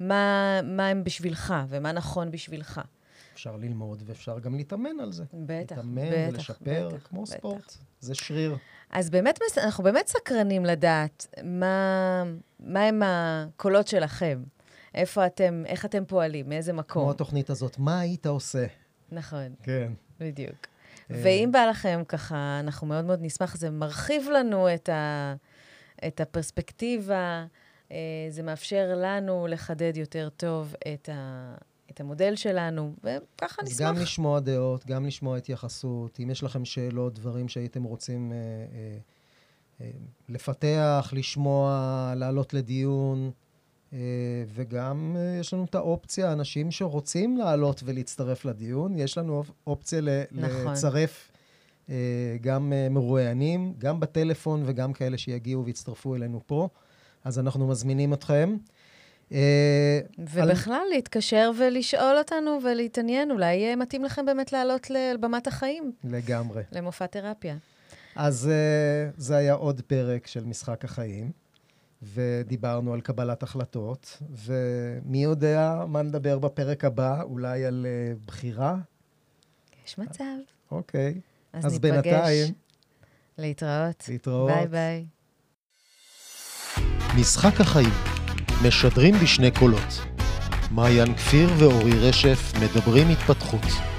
מה, 0.00 0.60
מה 0.64 0.88
הם 0.88 1.04
בשבילך 1.04 1.54
ומה 1.68 1.92
נכון 1.92 2.30
בשבילך. 2.30 2.80
אפשר 3.38 3.56
ללמוד 3.56 4.02
ואפשר 4.06 4.38
גם 4.38 4.54
להתאמן 4.54 5.00
על 5.00 5.12
זה. 5.12 5.24
בטח, 5.32 5.76
להתאמן 5.76 6.02
בטח. 6.10 6.34
ולשפר, 6.34 6.88
בטח, 6.88 7.06
כמו 7.08 7.22
בטח. 7.22 7.34
ספורט. 7.34 7.76
זה 8.00 8.14
שריר. 8.14 8.56
אז 8.90 9.10
באמת, 9.10 9.38
אנחנו 9.58 9.84
באמת 9.84 10.06
סקרנים 10.06 10.64
לדעת 10.64 11.26
מה, 11.44 12.24
מה 12.60 12.80
הם 12.84 13.02
הקולות 13.04 13.88
שלכם. 13.88 14.42
איפה 14.94 15.26
אתם, 15.26 15.62
איך 15.66 15.84
אתם 15.84 16.04
פועלים, 16.04 16.48
מאיזה 16.48 16.72
מקום. 16.72 17.02
כמו 17.02 17.10
התוכנית 17.10 17.50
הזאת, 17.50 17.78
מה 17.78 18.00
היית 18.00 18.26
עושה? 18.26 18.66
נכון. 19.12 19.54
כן. 19.62 19.92
בדיוק. 20.20 20.66
אה. 21.10 21.20
ואם 21.22 21.48
בא 21.52 21.66
לכם 21.66 22.02
ככה, 22.08 22.60
אנחנו 22.60 22.86
מאוד 22.86 23.04
מאוד 23.04 23.18
נשמח, 23.22 23.56
זה 23.56 23.70
מרחיב 23.70 24.28
לנו 24.32 24.74
את, 24.74 24.88
ה, 24.88 25.34
את 26.06 26.20
הפרספקטיבה, 26.20 27.46
אה, 27.92 27.96
זה 28.30 28.42
מאפשר 28.42 28.92
לנו 28.96 29.46
לחדד 29.50 29.96
יותר 29.96 30.28
טוב 30.28 30.74
את, 30.94 31.08
ה, 31.12 31.54
את 31.98 32.02
המודל 32.02 32.36
שלנו, 32.36 32.92
וככה 33.04 33.62
נשמח. 33.62 33.72
אז 33.74 33.80
גם 33.80 33.96
לשמוע 33.96 34.40
דעות, 34.40 34.86
גם 34.86 35.06
לשמוע 35.06 35.36
התייחסות. 35.36 36.20
אם 36.22 36.30
יש 36.30 36.42
לכם 36.42 36.64
שאלות, 36.64 37.14
דברים 37.14 37.48
שהייתם 37.48 37.82
רוצים 37.82 38.32
אה, 38.32 38.36
אה, 38.36 38.98
אה, 39.80 39.90
לפתח, 40.28 41.12
לשמוע, 41.16 42.12
לעלות 42.16 42.54
לדיון, 42.54 43.30
אה, 43.92 43.98
וגם 44.54 45.16
אה, 45.18 45.36
יש 45.40 45.54
לנו 45.54 45.64
את 45.64 45.74
האופציה, 45.74 46.32
אנשים 46.32 46.70
שרוצים 46.70 47.36
לעלות 47.36 47.82
ולהצטרף 47.84 48.44
לדיון, 48.44 48.98
יש 48.98 49.18
לנו 49.18 49.42
אופציה 49.66 50.00
ל- 50.00 50.22
נכון. 50.32 50.72
לצרף 50.72 51.30
אה, 51.90 51.94
גם 52.40 52.72
אה, 52.72 52.88
מרואיינים, 52.88 53.74
גם 53.78 54.00
בטלפון 54.00 54.62
וגם 54.66 54.92
כאלה 54.92 55.18
שיגיעו 55.18 55.64
ויצטרפו 55.64 56.14
אלינו 56.14 56.40
פה. 56.46 56.68
אז 57.24 57.38
אנחנו 57.38 57.68
מזמינים 57.68 58.12
אתכם. 58.12 58.56
אה, 59.32 60.00
ובכלל, 60.18 60.74
על... 60.74 60.88
להתקשר 60.90 61.50
ולשאול 61.58 62.18
אותנו 62.18 62.58
ולהתעניין, 62.64 63.30
אולי 63.30 63.54
יהיה 63.54 63.76
מתאים 63.76 64.04
לכם 64.04 64.26
באמת 64.26 64.52
לעלות 64.52 64.90
לבמת 64.90 65.46
החיים. 65.46 65.92
לגמרי. 66.04 66.62
למופע 66.72 67.06
תרפיה. 67.06 67.56
אז 68.16 68.50
uh, 68.50 69.14
זה 69.16 69.36
היה 69.36 69.52
עוד 69.52 69.80
פרק 69.80 70.26
של 70.26 70.44
משחק 70.44 70.84
החיים. 70.84 71.30
ודיברנו 72.02 72.94
על 72.94 73.00
קבלת 73.00 73.42
החלטות, 73.42 74.22
ומי 74.30 75.22
יודע 75.22 75.84
מה 75.88 76.02
נדבר 76.02 76.38
בפרק 76.38 76.84
הבא, 76.84 77.22
אולי 77.22 77.64
על 77.64 77.86
uh, 77.86 78.18
בחירה? 78.26 78.76
יש 79.86 79.98
מצב. 79.98 80.24
אוקיי. 80.70 81.20
אז, 81.52 81.66
אז 81.66 81.72
ניפגש. 81.72 81.92
בינתיים... 81.92 82.54
להתראות. 83.38 84.04
להתראות. 84.08 84.50
ביי 84.50 84.66
ביי. 84.66 85.06
משחק 87.20 87.60
החיים, 87.60 87.90
משדרים 88.66 89.14
בשני 89.22 89.50
קולות. 89.50 90.00
מעיין 90.70 91.14
כפיר 91.14 91.50
ואורי 91.58 91.92
רשף 91.92 92.52
מדברים 92.62 93.08
התפתחות. 93.08 93.97